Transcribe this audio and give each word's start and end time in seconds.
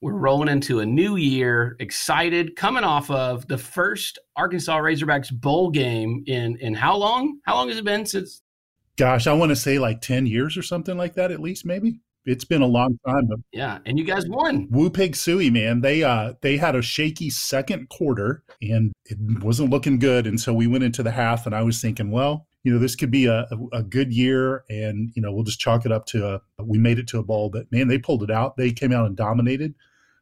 we're 0.00 0.12
rolling 0.12 0.48
into 0.48 0.80
a 0.80 0.86
new 0.86 1.16
year, 1.16 1.76
excited, 1.80 2.56
coming 2.56 2.84
off 2.84 3.10
of 3.10 3.46
the 3.48 3.58
first 3.58 4.18
Arkansas 4.36 4.78
Razorbacks 4.78 5.32
bowl 5.32 5.70
game 5.70 6.22
in 6.26 6.56
in 6.58 6.74
how 6.74 6.96
long? 6.96 7.40
How 7.44 7.56
long 7.56 7.68
has 7.68 7.78
it 7.78 7.84
been 7.84 8.06
since? 8.06 8.42
Gosh, 8.96 9.26
I 9.26 9.32
want 9.32 9.50
to 9.50 9.56
say 9.56 9.78
like 9.78 10.00
ten 10.00 10.26
years 10.26 10.56
or 10.56 10.62
something 10.62 10.96
like 10.96 11.14
that, 11.14 11.30
at 11.30 11.40
least 11.40 11.66
maybe. 11.66 12.00
It's 12.24 12.44
been 12.44 12.62
a 12.62 12.66
long 12.66 12.98
time. 13.06 13.26
But 13.26 13.38
yeah, 13.52 13.78
and 13.86 13.98
you 13.98 14.04
guys 14.04 14.28
won. 14.28 14.68
Woo 14.70 14.90
Pig 14.90 15.14
Sooie, 15.14 15.50
man. 15.50 15.80
They 15.80 16.02
uh 16.02 16.34
they 16.42 16.58
had 16.58 16.76
a 16.76 16.82
shaky 16.82 17.30
second 17.30 17.88
quarter 17.88 18.44
and 18.60 18.92
it 19.06 19.18
wasn't 19.42 19.70
looking 19.70 19.98
good. 19.98 20.26
And 20.26 20.38
so 20.38 20.52
we 20.52 20.66
went 20.66 20.84
into 20.84 21.02
the 21.02 21.10
half 21.10 21.46
and 21.46 21.54
I 21.54 21.62
was 21.62 21.80
thinking, 21.80 22.10
well, 22.10 22.46
you 22.64 22.72
know, 22.72 22.78
this 22.78 22.96
could 22.96 23.10
be 23.10 23.26
a, 23.26 23.46
a, 23.72 23.82
good 23.82 24.12
year 24.12 24.64
and, 24.68 25.10
you 25.14 25.22
know, 25.22 25.32
we'll 25.32 25.44
just 25.44 25.60
chalk 25.60 25.86
it 25.86 25.92
up 25.92 26.06
to 26.06 26.26
a, 26.34 26.40
we 26.62 26.76
made 26.76 26.98
it 26.98 27.06
to 27.08 27.18
a 27.18 27.22
bowl. 27.22 27.48
But 27.50 27.70
man, 27.72 27.88
they 27.88 27.98
pulled 27.98 28.22
it 28.22 28.30
out. 28.30 28.56
They 28.56 28.72
came 28.72 28.92
out 28.92 29.06
and 29.06 29.16
dominated 29.16 29.74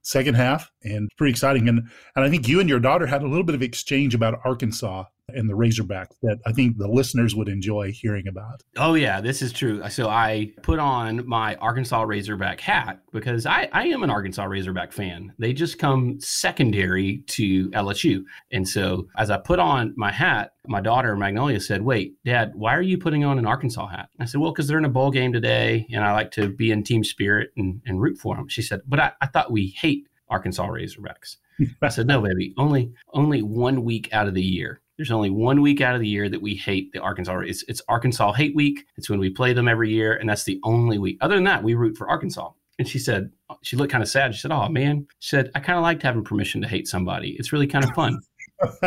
second 0.07 0.35
half 0.35 0.71
and 0.85 1.11
pretty 1.19 1.33
exciting. 1.33 1.69
And 1.69 1.81
and 2.15 2.25
I 2.25 2.31
think 2.31 2.47
you 2.49 2.61
and 2.61 2.69
your 2.69 2.81
daughter 2.81 3.07
had 3.07 3.23
a 3.23 3.29
little 3.29 3.45
bit 3.45 3.55
of 3.55 3.63
exchange 3.63 4.15
about 4.15 4.41
Arkansas 4.45 5.05
and 5.35 5.49
the 5.49 5.55
Razorbacks 5.55 6.15
that 6.23 6.39
I 6.47 6.53
think 6.53 6.79
the 6.79 6.87
listeners 6.87 7.35
would 7.35 7.49
enjoy 7.49 7.91
hearing 7.91 8.29
about. 8.29 8.63
Oh 8.77 8.95
yeah, 8.95 9.21
this 9.21 9.43
is 9.43 9.53
true. 9.53 9.83
So 9.91 10.09
I 10.09 10.53
put 10.63 10.79
on 10.79 11.27
my 11.27 11.57
Arkansas 11.57 12.03
Razorback 12.03 12.61
hat 12.61 13.01
because 13.13 13.45
I, 13.45 13.69
I 13.73 13.87
am 13.87 14.03
an 14.03 14.11
Arkansas 14.11 14.45
Razorback 14.45 14.93
fan. 14.93 15.33
They 15.39 15.53
just 15.53 15.79
come 15.79 16.21
secondary 16.21 17.19
to 17.29 17.71
LSU. 17.71 18.23
And 18.53 18.69
so 18.69 19.09
as 19.17 19.31
I 19.31 19.39
put 19.39 19.59
on 19.59 19.95
my 19.97 20.13
hat, 20.13 20.53
my 20.69 20.81
daughter 20.81 21.17
Magnolia 21.17 21.61
said, 21.61 21.83
Wait, 21.83 22.15
Dad, 22.25 22.53
why 22.55 22.75
are 22.75 22.83
you 22.83 22.99
putting 22.99 23.25
on 23.25 23.39
an 23.39 23.47
Arkansas 23.47 23.89
hat? 23.89 24.09
I 24.21 24.27
said, 24.27 24.41
Well, 24.41 24.53
because 24.53 24.69
they're 24.69 24.79
in 24.79 24.85
a 24.85 24.91
bowl 24.91 25.11
game 25.11 25.33
today 25.33 25.87
and 25.93 26.05
I 26.05 26.13
like 26.13 26.31
to 26.33 26.49
be 26.49 26.71
in 26.71 26.85
team 26.85 27.03
spirit 27.03 27.51
and, 27.57 27.83
and 27.85 28.01
root 28.01 28.19
for 28.19 28.37
them. 28.37 28.49
She 28.49 28.63
said, 28.63 28.81
But 28.87 29.01
I, 29.01 29.13
I 29.21 29.27
thought 29.27 29.51
we 29.51 29.69
hate 29.69 30.07
Arkansas 30.29 30.67
Razorbacks. 30.67 31.37
I 31.83 31.89
said, 31.89 32.07
No, 32.07 32.21
baby, 32.21 32.55
only 32.59 32.93
only 33.13 33.43
one 33.43 33.83
week 33.83 34.13
out 34.13 34.29
of 34.29 34.35
the 34.35 34.43
year 34.43 34.83
there's 34.97 35.11
only 35.11 35.31
one 35.31 35.61
week 35.61 35.81
out 35.81 35.95
of 35.95 36.01
the 36.01 36.09
year 36.09 36.29
that 36.29 36.41
we 36.41 36.55
hate 36.55 36.93
the 36.93 37.01
Arkansas. 37.01 37.41
It's, 37.41 37.65
it's 37.69 37.83
Arkansas 37.89 38.33
Hate 38.33 38.55
Week. 38.55 38.87
It's 38.97 39.11
when 39.11 39.19
we 39.19 39.31
play 39.31 39.53
them 39.53 39.69
every 39.69 39.91
year, 39.91 40.15
and 40.15 40.29
that's 40.29 40.45
the 40.45 40.59
only 40.65 40.99
week. 40.99 41.19
Other 41.21 41.35
than 41.35 41.45
that, 41.45 41.63
we 41.63 41.75
root 41.75 41.97
for 41.97 42.09
Arkansas. 42.09 42.51
And 42.79 42.89
she 42.89 42.99
said, 42.99 43.31
she 43.63 43.77
looked 43.77 43.93
kind 43.93 44.03
of 44.03 44.09
sad. 44.09 44.35
She 44.35 44.41
said, 44.41 44.53
"Oh 44.53 44.69
man," 44.69 45.07
she 45.19 45.29
said, 45.29 45.51
"I 45.55 45.61
kind 45.61 45.79
of 45.79 45.83
liked 45.83 46.03
having 46.03 46.25
permission 46.25 46.61
to 46.63 46.69
hate 46.69 46.89
somebody. 46.89 47.37
It's 47.39 47.53
really 47.53 47.67
kind 47.67 47.85
of 47.85 47.91
fun." 47.93 48.21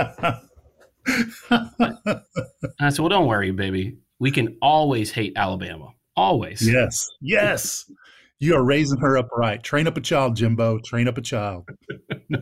I 2.80 2.89
said, 2.89 2.99
"Well, 2.99 3.09
don't 3.09 3.27
worry, 3.27 3.52
baby. 3.52 3.97
We 4.19 4.31
can 4.31 4.57
always 4.61 5.11
hate 5.11 5.33
Alabama. 5.35 5.93
Always." 6.15 6.67
Yes. 6.67 7.09
Yes. 7.21 7.89
You 8.41 8.55
are 8.55 8.63
raising 8.63 8.99
her 8.99 9.17
up 9.17 9.27
right. 9.35 9.61
Train 9.61 9.85
up 9.85 9.97
a 9.97 10.01
child, 10.01 10.37
Jimbo. 10.37 10.79
Train 10.79 11.09
up 11.09 11.17
a 11.17 11.21
child. 11.21 11.67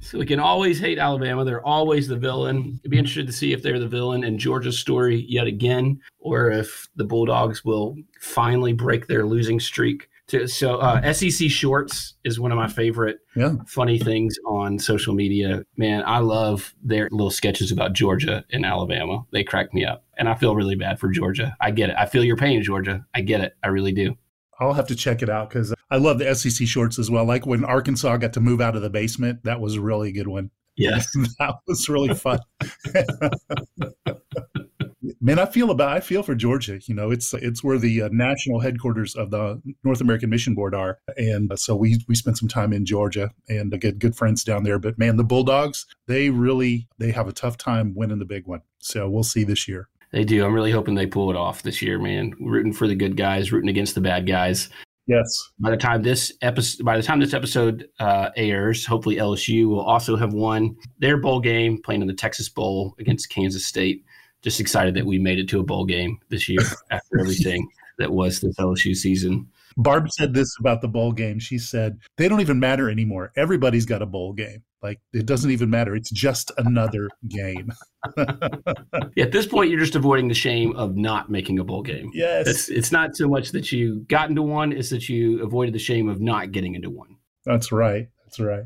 so 0.00 0.18
we 0.18 0.24
can 0.24 0.40
always 0.40 0.80
hate 0.80 0.98
Alabama. 0.98 1.44
They're 1.44 1.64
always 1.66 2.08
the 2.08 2.16
villain. 2.16 2.78
It'd 2.80 2.90
be 2.90 2.98
interested 2.98 3.26
to 3.26 3.34
see 3.34 3.52
if 3.52 3.62
they're 3.62 3.78
the 3.78 3.86
villain 3.86 4.24
in 4.24 4.38
Georgia's 4.38 4.78
story 4.78 5.26
yet 5.28 5.46
again, 5.46 6.00
or 6.20 6.50
if 6.50 6.88
the 6.96 7.04
Bulldogs 7.04 7.66
will 7.66 7.96
finally 8.18 8.72
break 8.72 9.08
their 9.08 9.26
losing 9.26 9.60
streak. 9.60 10.08
To, 10.28 10.46
so 10.46 10.76
uh, 10.76 11.12
SEC 11.12 11.50
Shorts 11.50 12.14
is 12.24 12.40
one 12.40 12.50
of 12.50 12.56
my 12.56 12.68
favorite 12.68 13.18
yeah. 13.36 13.56
funny 13.66 13.98
things 13.98 14.38
on 14.46 14.78
social 14.78 15.12
media. 15.12 15.64
Man, 15.76 16.02
I 16.06 16.18
love 16.20 16.72
their 16.82 17.08
little 17.10 17.30
sketches 17.30 17.72
about 17.72 17.92
Georgia 17.92 18.44
and 18.52 18.64
Alabama. 18.64 19.24
They 19.32 19.44
crack 19.44 19.74
me 19.74 19.84
up, 19.84 20.04
and 20.16 20.30
I 20.30 20.34
feel 20.34 20.56
really 20.56 20.76
bad 20.76 20.98
for 20.98 21.08
Georgia. 21.10 21.54
I 21.60 21.72
get 21.72 21.90
it. 21.90 21.96
I 21.98 22.06
feel 22.06 22.24
your 22.24 22.36
pain, 22.36 22.62
Georgia. 22.62 23.04
I 23.12 23.20
get 23.20 23.42
it. 23.42 23.54
I 23.62 23.68
really 23.68 23.92
do. 23.92 24.16
I'll 24.60 24.74
have 24.74 24.86
to 24.88 24.94
check 24.94 25.22
it 25.22 25.30
out 25.30 25.48
because 25.48 25.74
I 25.90 25.96
love 25.96 26.18
the 26.18 26.34
SEC 26.34 26.68
shorts 26.68 26.98
as 26.98 27.10
well. 27.10 27.24
Like 27.24 27.46
when 27.46 27.64
Arkansas 27.64 28.18
got 28.18 28.34
to 28.34 28.40
move 28.40 28.60
out 28.60 28.76
of 28.76 28.82
the 28.82 28.90
basement, 28.90 29.44
that 29.44 29.60
was 29.60 29.74
a 29.74 29.80
really 29.80 30.12
good 30.12 30.28
one. 30.28 30.50
Yes, 30.76 31.10
that 31.38 31.56
was 31.66 31.88
really 31.88 32.14
fun. 32.14 32.38
Man, 35.22 35.38
I 35.38 35.46
feel 35.46 35.70
about 35.70 35.96
I 35.96 36.00
feel 36.00 36.22
for 36.22 36.34
Georgia. 36.34 36.78
You 36.84 36.94
know, 36.94 37.10
it's 37.10 37.34
it's 37.34 37.64
where 37.64 37.78
the 37.78 38.02
uh, 38.02 38.08
national 38.12 38.60
headquarters 38.60 39.14
of 39.14 39.30
the 39.30 39.60
North 39.84 40.00
American 40.00 40.30
Mission 40.30 40.54
Board 40.54 40.74
are, 40.74 40.98
and 41.16 41.52
uh, 41.52 41.56
so 41.56 41.74
we 41.76 42.02
we 42.08 42.14
spent 42.14 42.38
some 42.38 42.48
time 42.48 42.72
in 42.72 42.86
Georgia 42.86 43.30
and 43.48 43.72
uh, 43.72 43.76
get 43.76 43.98
good 43.98 44.16
friends 44.16 44.44
down 44.44 44.62
there. 44.62 44.78
But 44.78 44.98
man, 44.98 45.16
the 45.16 45.24
Bulldogs 45.24 45.86
they 46.06 46.30
really 46.30 46.88
they 46.98 47.10
have 47.12 47.28
a 47.28 47.32
tough 47.32 47.58
time 47.58 47.94
winning 47.94 48.18
the 48.18 48.24
big 48.24 48.46
one. 48.46 48.62
So 48.78 49.08
we'll 49.10 49.22
see 49.22 49.44
this 49.44 49.68
year. 49.68 49.88
They 50.12 50.24
do. 50.24 50.44
I'm 50.44 50.54
really 50.54 50.72
hoping 50.72 50.94
they 50.94 51.06
pull 51.06 51.30
it 51.30 51.36
off 51.36 51.62
this 51.62 51.80
year, 51.80 51.98
man. 51.98 52.34
Rooting 52.40 52.72
for 52.72 52.88
the 52.88 52.94
good 52.94 53.16
guys, 53.16 53.52
rooting 53.52 53.70
against 53.70 53.94
the 53.94 54.00
bad 54.00 54.26
guys. 54.26 54.68
Yes. 55.06 55.50
By 55.58 55.70
the 55.70 55.76
time 55.76 56.02
this 56.02 56.32
episode, 56.42 56.84
by 56.84 56.96
the 56.96 57.02
time 57.02 57.20
this 57.20 57.34
episode 57.34 57.88
uh, 57.98 58.30
airs, 58.36 58.86
hopefully 58.86 59.16
LSU 59.16 59.68
will 59.68 59.80
also 59.80 60.16
have 60.16 60.32
won 60.32 60.76
their 60.98 61.16
bowl 61.16 61.40
game, 61.40 61.80
playing 61.82 62.02
in 62.02 62.08
the 62.08 62.14
Texas 62.14 62.48
Bowl 62.48 62.94
against 62.98 63.30
Kansas 63.30 63.66
State. 63.66 64.04
Just 64.42 64.60
excited 64.60 64.94
that 64.94 65.06
we 65.06 65.18
made 65.18 65.38
it 65.38 65.48
to 65.50 65.60
a 65.60 65.64
bowl 65.64 65.84
game 65.84 66.18
this 66.28 66.48
year 66.48 66.60
after 66.90 67.20
everything 67.20 67.68
that 67.98 68.12
was 68.12 68.40
this 68.40 68.56
LSU 68.56 68.96
season. 68.96 69.48
Barb 69.76 70.10
said 70.10 70.34
this 70.34 70.48
about 70.58 70.80
the 70.80 70.88
bowl 70.88 71.12
game. 71.12 71.38
She 71.38 71.58
said, 71.58 71.98
they 72.16 72.28
don't 72.28 72.40
even 72.40 72.58
matter 72.58 72.90
anymore. 72.90 73.32
Everybody's 73.36 73.86
got 73.86 74.02
a 74.02 74.06
bowl 74.06 74.32
game. 74.32 74.62
Like 74.82 74.98
it 75.12 75.26
doesn't 75.26 75.50
even 75.50 75.68
matter. 75.68 75.94
It's 75.94 76.10
just 76.10 76.50
another 76.56 77.08
game. 77.28 77.70
yeah, 78.16 79.24
at 79.24 79.32
this 79.32 79.46
point, 79.46 79.70
you're 79.70 79.80
just 79.80 79.94
avoiding 79.94 80.28
the 80.28 80.34
shame 80.34 80.74
of 80.76 80.96
not 80.96 81.30
making 81.30 81.58
a 81.58 81.64
bowl 81.64 81.82
game. 81.82 82.10
Yes. 82.14 82.46
It's, 82.46 82.68
it's 82.70 82.92
not 82.92 83.14
so 83.14 83.28
much 83.28 83.50
that 83.50 83.72
you 83.72 84.04
got 84.08 84.30
into 84.30 84.42
one, 84.42 84.72
it's 84.72 84.90
that 84.90 85.08
you 85.08 85.42
avoided 85.42 85.74
the 85.74 85.78
shame 85.78 86.08
of 86.08 86.20
not 86.20 86.52
getting 86.52 86.74
into 86.74 86.88
one. 86.88 87.16
That's 87.44 87.72
right. 87.72 88.08
That's 88.24 88.40
right. 88.40 88.64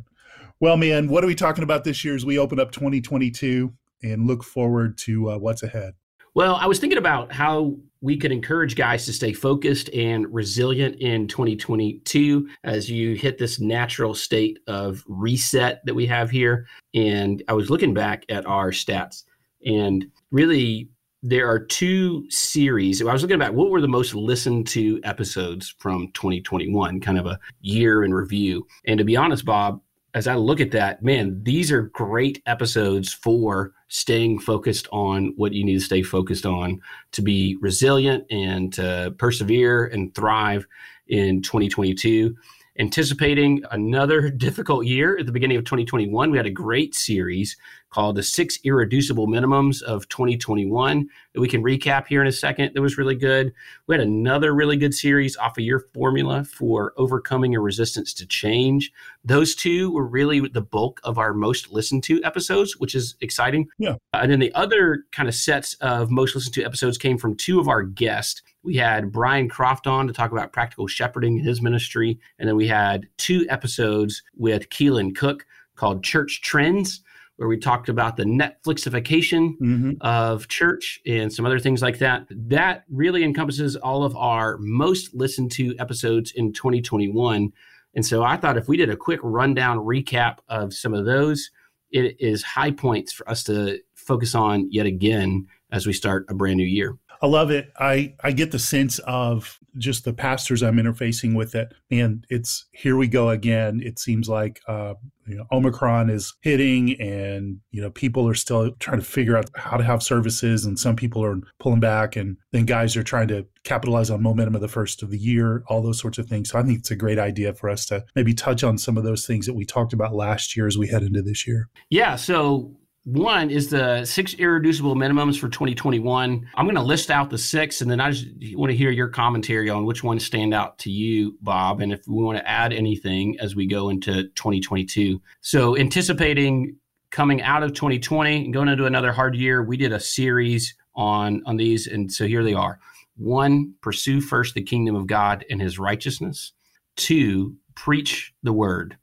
Well, 0.60 0.76
man, 0.76 1.08
what 1.08 1.24
are 1.24 1.26
we 1.26 1.34
talking 1.34 1.64
about 1.64 1.84
this 1.84 2.04
year 2.04 2.14
as 2.14 2.24
we 2.24 2.38
open 2.38 2.60
up 2.60 2.70
2022 2.70 3.72
and 4.02 4.26
look 4.26 4.44
forward 4.44 4.96
to 4.98 5.32
uh, 5.32 5.38
what's 5.38 5.62
ahead? 5.62 5.94
Well, 6.34 6.56
I 6.56 6.66
was 6.66 6.78
thinking 6.78 6.98
about 6.98 7.32
how 7.32 7.76
we 8.04 8.18
could 8.18 8.30
encourage 8.30 8.76
guys 8.76 9.06
to 9.06 9.14
stay 9.14 9.32
focused 9.32 9.88
and 9.94 10.30
resilient 10.32 10.94
in 11.00 11.26
2022 11.26 12.46
as 12.62 12.90
you 12.90 13.14
hit 13.14 13.38
this 13.38 13.58
natural 13.58 14.12
state 14.12 14.58
of 14.66 15.02
reset 15.08 15.80
that 15.86 15.94
we 15.94 16.04
have 16.04 16.30
here. 16.30 16.66
And 16.92 17.42
I 17.48 17.54
was 17.54 17.70
looking 17.70 17.94
back 17.94 18.26
at 18.28 18.44
our 18.44 18.72
stats, 18.72 19.24
and 19.64 20.06
really, 20.30 20.90
there 21.22 21.48
are 21.48 21.58
two 21.58 22.30
series. 22.30 23.00
I 23.00 23.10
was 23.10 23.22
looking 23.22 23.38
back, 23.38 23.54
what 23.54 23.70
were 23.70 23.80
the 23.80 23.88
most 23.88 24.14
listened 24.14 24.66
to 24.68 25.00
episodes 25.02 25.74
from 25.78 26.10
2021, 26.12 27.00
kind 27.00 27.18
of 27.18 27.24
a 27.24 27.40
year 27.62 28.04
in 28.04 28.12
review. 28.12 28.66
And 28.86 28.98
to 28.98 29.04
be 29.04 29.16
honest, 29.16 29.46
Bob, 29.46 29.80
as 30.14 30.28
I 30.28 30.36
look 30.36 30.60
at 30.60 30.70
that, 30.70 31.02
man, 31.02 31.42
these 31.42 31.72
are 31.72 31.82
great 31.82 32.40
episodes 32.46 33.12
for 33.12 33.72
staying 33.88 34.38
focused 34.38 34.86
on 34.92 35.32
what 35.36 35.52
you 35.52 35.64
need 35.64 35.74
to 35.74 35.84
stay 35.84 36.02
focused 36.02 36.46
on 36.46 36.80
to 37.12 37.20
be 37.22 37.56
resilient 37.60 38.24
and 38.30 38.72
to 38.74 39.14
persevere 39.18 39.86
and 39.86 40.14
thrive 40.14 40.66
in 41.08 41.42
2022 41.42 42.34
anticipating 42.78 43.62
another 43.70 44.30
difficult 44.36 44.86
year 44.86 45.16
at 45.18 45.26
the 45.26 45.32
beginning 45.32 45.56
of 45.56 45.64
2021. 45.64 46.30
We 46.30 46.36
had 46.36 46.46
a 46.46 46.50
great 46.50 46.94
series 46.94 47.56
called 47.94 48.16
The 48.16 48.24
Six 48.24 48.58
Irreducible 48.64 49.28
Minimums 49.28 49.80
of 49.80 50.08
2021 50.08 51.08
that 51.32 51.40
we 51.40 51.46
can 51.46 51.62
recap 51.62 52.08
here 52.08 52.20
in 52.20 52.26
a 52.26 52.32
second. 52.32 52.72
That 52.74 52.82
was 52.82 52.98
really 52.98 53.14
good. 53.14 53.52
We 53.86 53.94
had 53.94 54.02
another 54.02 54.52
really 54.52 54.76
good 54.76 54.92
series 54.92 55.36
off 55.36 55.56
of 55.56 55.62
your 55.62 55.78
formula 55.94 56.42
for 56.42 56.92
overcoming 56.96 57.54
a 57.54 57.60
resistance 57.60 58.12
to 58.14 58.26
change. 58.26 58.90
Those 59.24 59.54
two 59.54 59.92
were 59.92 60.04
really 60.04 60.40
the 60.40 60.60
bulk 60.60 61.00
of 61.04 61.18
our 61.18 61.32
most 61.32 61.70
listened 61.70 62.02
to 62.04 62.20
episodes, 62.24 62.76
which 62.78 62.96
is 62.96 63.14
exciting. 63.20 63.68
Yeah. 63.78 63.92
Uh, 64.12 64.18
and 64.22 64.32
then 64.32 64.40
the 64.40 64.52
other 64.54 65.04
kind 65.12 65.28
of 65.28 65.34
sets 65.36 65.74
of 65.74 66.10
most 66.10 66.34
listened 66.34 66.54
to 66.54 66.64
episodes 66.64 66.98
came 66.98 67.16
from 67.16 67.36
two 67.36 67.60
of 67.60 67.68
our 67.68 67.84
guests. 67.84 68.42
We 68.64 68.74
had 68.74 69.12
Brian 69.12 69.48
Croft 69.48 69.86
on 69.86 70.08
to 70.08 70.12
talk 70.12 70.32
about 70.32 70.52
practical 70.52 70.88
shepherding 70.88 71.38
in 71.38 71.44
his 71.44 71.62
ministry. 71.62 72.18
And 72.40 72.48
then 72.48 72.56
we 72.56 72.66
had 72.66 73.06
two 73.18 73.46
episodes 73.48 74.20
with 74.36 74.68
Keelan 74.70 75.14
Cook 75.14 75.46
called 75.76 76.02
Church 76.02 76.40
Trends, 76.42 77.00
where 77.36 77.48
we 77.48 77.58
talked 77.58 77.88
about 77.88 78.16
the 78.16 78.24
Netflixification 78.24 79.58
mm-hmm. 79.60 79.92
of 80.00 80.48
church 80.48 81.00
and 81.06 81.32
some 81.32 81.44
other 81.44 81.58
things 81.58 81.82
like 81.82 81.98
that. 81.98 82.26
That 82.30 82.84
really 82.88 83.24
encompasses 83.24 83.76
all 83.76 84.04
of 84.04 84.16
our 84.16 84.56
most 84.58 85.14
listened 85.14 85.50
to 85.52 85.74
episodes 85.78 86.32
in 86.34 86.52
2021. 86.52 87.52
And 87.94 88.06
so 88.06 88.22
I 88.22 88.36
thought 88.36 88.56
if 88.56 88.68
we 88.68 88.76
did 88.76 88.90
a 88.90 88.96
quick 88.96 89.20
rundown 89.22 89.78
recap 89.78 90.38
of 90.48 90.72
some 90.72 90.94
of 90.94 91.04
those, 91.04 91.50
it 91.90 92.16
is 92.20 92.42
high 92.42 92.72
points 92.72 93.12
for 93.12 93.28
us 93.28 93.44
to 93.44 93.78
focus 93.94 94.34
on 94.34 94.70
yet 94.70 94.86
again 94.86 95.46
as 95.70 95.86
we 95.86 95.92
start 95.92 96.26
a 96.28 96.34
brand 96.34 96.56
new 96.56 96.66
year. 96.66 96.96
I 97.24 97.26
love 97.26 97.50
it. 97.50 97.72
I 97.78 98.12
I 98.22 98.32
get 98.32 98.52
the 98.52 98.58
sense 98.58 98.98
of 98.98 99.58
just 99.78 100.04
the 100.04 100.12
pastors 100.12 100.62
I'm 100.62 100.76
interfacing 100.76 101.34
with 101.34 101.52
that, 101.52 101.72
and 101.90 102.22
it's 102.28 102.66
here 102.72 102.98
we 102.98 103.08
go 103.08 103.30
again. 103.30 103.80
It 103.82 103.98
seems 103.98 104.28
like 104.28 104.60
uh, 104.68 104.92
you 105.26 105.34
know, 105.34 105.46
Omicron 105.50 106.10
is 106.10 106.34
hitting, 106.42 107.00
and 107.00 107.60
you 107.70 107.80
know 107.80 107.90
people 107.90 108.28
are 108.28 108.34
still 108.34 108.72
trying 108.72 108.98
to 108.98 109.06
figure 109.06 109.38
out 109.38 109.48
how 109.56 109.78
to 109.78 109.84
have 109.84 110.02
services, 110.02 110.66
and 110.66 110.78
some 110.78 110.96
people 110.96 111.24
are 111.24 111.38
pulling 111.60 111.80
back, 111.80 112.14
and 112.14 112.36
then 112.52 112.66
guys 112.66 112.94
are 112.94 113.02
trying 113.02 113.28
to 113.28 113.46
capitalize 113.62 114.10
on 114.10 114.22
momentum 114.22 114.54
of 114.54 114.60
the 114.60 114.68
first 114.68 115.02
of 115.02 115.10
the 115.10 115.16
year, 115.16 115.64
all 115.68 115.80
those 115.80 115.98
sorts 115.98 116.18
of 116.18 116.26
things. 116.26 116.50
So 116.50 116.58
I 116.58 116.62
think 116.62 116.80
it's 116.80 116.90
a 116.90 116.96
great 116.96 117.18
idea 117.18 117.54
for 117.54 117.70
us 117.70 117.86
to 117.86 118.04
maybe 118.14 118.34
touch 118.34 118.62
on 118.62 118.76
some 118.76 118.98
of 118.98 119.04
those 119.04 119.26
things 119.26 119.46
that 119.46 119.54
we 119.54 119.64
talked 119.64 119.94
about 119.94 120.14
last 120.14 120.58
year 120.58 120.66
as 120.66 120.76
we 120.76 120.88
head 120.88 121.02
into 121.02 121.22
this 121.22 121.46
year. 121.46 121.70
Yeah. 121.88 122.16
So 122.16 122.76
one 123.04 123.50
is 123.50 123.68
the 123.68 124.04
six 124.06 124.32
irreducible 124.34 124.96
minimums 124.96 125.38
for 125.38 125.50
2021. 125.50 126.48
I'm 126.54 126.64
going 126.64 126.74
to 126.74 126.82
list 126.82 127.10
out 127.10 127.28
the 127.28 127.36
six, 127.36 127.82
and 127.82 127.90
then 127.90 128.00
I 128.00 128.10
just 128.10 128.26
want 128.56 128.70
to 128.70 128.76
hear 128.76 128.90
your 128.90 129.08
commentary 129.08 129.68
on 129.68 129.84
which 129.84 130.02
ones 130.02 130.24
stand 130.24 130.54
out 130.54 130.78
to 130.78 130.90
you, 130.90 131.36
Bob, 131.42 131.80
and 131.80 131.92
if 131.92 132.00
we 132.08 132.24
want 132.24 132.38
to 132.38 132.48
add 132.48 132.72
anything 132.72 133.38
as 133.40 133.54
we 133.54 133.66
go 133.66 133.90
into 133.90 134.24
2022. 134.28 135.20
So, 135.42 135.76
anticipating 135.76 136.76
coming 137.10 137.42
out 137.42 137.62
of 137.62 137.74
2020 137.74 138.46
and 138.46 138.54
going 138.54 138.68
into 138.68 138.86
another 138.86 139.12
hard 139.12 139.36
year, 139.36 139.62
we 139.62 139.76
did 139.76 139.92
a 139.92 140.00
series 140.00 140.74
on 140.94 141.42
on 141.44 141.58
these, 141.58 141.86
and 141.86 142.10
so 142.10 142.26
here 142.26 142.42
they 142.42 142.54
are. 142.54 142.78
One, 143.16 143.74
pursue 143.82 144.22
first 144.22 144.54
the 144.54 144.62
kingdom 144.62 144.96
of 144.96 145.06
God 145.06 145.44
and 145.50 145.60
His 145.60 145.78
righteousness. 145.78 146.52
Two, 146.96 147.56
preach 147.74 148.32
the 148.42 148.52
word. 148.52 148.96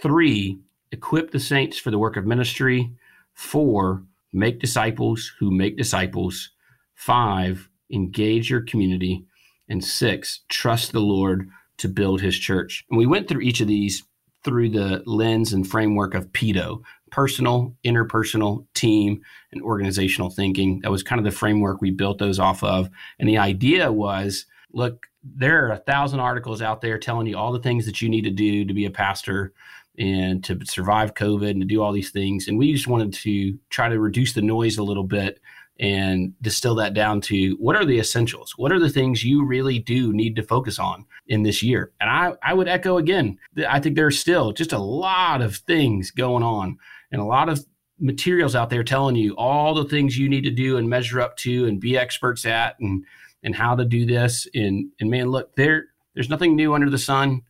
Three, 0.00 0.60
equip 0.92 1.32
the 1.32 1.40
saints 1.40 1.76
for 1.76 1.90
the 1.90 1.98
work 1.98 2.16
of 2.16 2.24
ministry. 2.24 2.92
Four, 3.34 4.04
make 4.32 4.60
disciples 4.60 5.32
who 5.38 5.50
make 5.50 5.76
disciples. 5.76 6.50
Five, 6.94 7.68
engage 7.92 8.50
your 8.50 8.62
community. 8.62 9.24
And 9.68 9.84
six, 9.84 10.40
trust 10.48 10.92
the 10.92 11.00
Lord 11.00 11.48
to 11.78 11.88
build 11.88 12.20
his 12.20 12.38
church. 12.38 12.84
And 12.90 12.98
we 12.98 13.06
went 13.06 13.28
through 13.28 13.42
each 13.42 13.60
of 13.60 13.68
these 13.68 14.04
through 14.44 14.70
the 14.70 15.02
lens 15.06 15.52
and 15.52 15.68
framework 15.68 16.14
of 16.14 16.32
PEDO 16.32 16.82
personal, 17.10 17.76
interpersonal, 17.84 18.64
team, 18.72 19.20
and 19.52 19.62
organizational 19.62 20.30
thinking. 20.30 20.80
That 20.80 20.90
was 20.90 21.02
kind 21.02 21.18
of 21.18 21.26
the 21.26 21.30
framework 21.30 21.82
we 21.82 21.90
built 21.90 22.18
those 22.18 22.38
off 22.38 22.64
of. 22.64 22.88
And 23.18 23.28
the 23.28 23.36
idea 23.36 23.92
was 23.92 24.46
look, 24.72 25.06
there 25.22 25.66
are 25.66 25.72
a 25.72 25.76
thousand 25.76 26.20
articles 26.20 26.62
out 26.62 26.80
there 26.80 26.98
telling 26.98 27.26
you 27.26 27.36
all 27.36 27.52
the 27.52 27.60
things 27.60 27.84
that 27.84 28.00
you 28.00 28.08
need 28.08 28.22
to 28.22 28.30
do 28.30 28.64
to 28.64 28.74
be 28.74 28.86
a 28.86 28.90
pastor 28.90 29.52
and 29.98 30.42
to 30.44 30.58
survive 30.64 31.14
COVID 31.14 31.50
and 31.50 31.60
to 31.60 31.66
do 31.66 31.82
all 31.82 31.92
these 31.92 32.10
things. 32.10 32.48
And 32.48 32.58
we 32.58 32.72
just 32.72 32.86
wanted 32.86 33.12
to 33.14 33.58
try 33.70 33.88
to 33.88 34.00
reduce 34.00 34.32
the 34.32 34.42
noise 34.42 34.78
a 34.78 34.82
little 34.82 35.04
bit 35.04 35.40
and 35.78 36.32
distill 36.40 36.74
that 36.76 36.94
down 36.94 37.20
to 37.20 37.56
what 37.58 37.76
are 37.76 37.84
the 37.84 37.98
essentials? 37.98 38.54
What 38.56 38.72
are 38.72 38.78
the 38.78 38.90
things 38.90 39.24
you 39.24 39.44
really 39.44 39.78
do 39.78 40.12
need 40.12 40.36
to 40.36 40.42
focus 40.42 40.78
on 40.78 41.04
in 41.26 41.42
this 41.42 41.62
year? 41.62 41.92
And 42.00 42.10
I, 42.10 42.34
I 42.42 42.54
would 42.54 42.68
echo 42.68 42.98
again, 42.98 43.38
I 43.68 43.80
think 43.80 43.96
there's 43.96 44.18
still 44.18 44.52
just 44.52 44.72
a 44.72 44.78
lot 44.78 45.42
of 45.42 45.56
things 45.56 46.10
going 46.10 46.42
on 46.42 46.78
and 47.10 47.20
a 47.20 47.24
lot 47.24 47.48
of 47.48 47.64
materials 47.98 48.54
out 48.54 48.70
there 48.70 48.84
telling 48.84 49.16
you 49.16 49.34
all 49.36 49.74
the 49.74 49.84
things 49.84 50.18
you 50.18 50.28
need 50.28 50.44
to 50.44 50.50
do 50.50 50.76
and 50.76 50.88
measure 50.88 51.20
up 51.20 51.36
to 51.38 51.66
and 51.66 51.80
be 51.80 51.96
experts 51.96 52.44
at 52.44 52.78
and 52.80 53.04
and 53.44 53.56
how 53.56 53.74
to 53.74 53.84
do 53.84 54.06
this. 54.06 54.46
And 54.54 54.90
and 55.00 55.10
man, 55.10 55.30
look, 55.30 55.54
there 55.56 55.86
there's 56.14 56.30
nothing 56.30 56.54
new 56.54 56.74
under 56.74 56.90
the 56.90 56.98
sun 56.98 57.42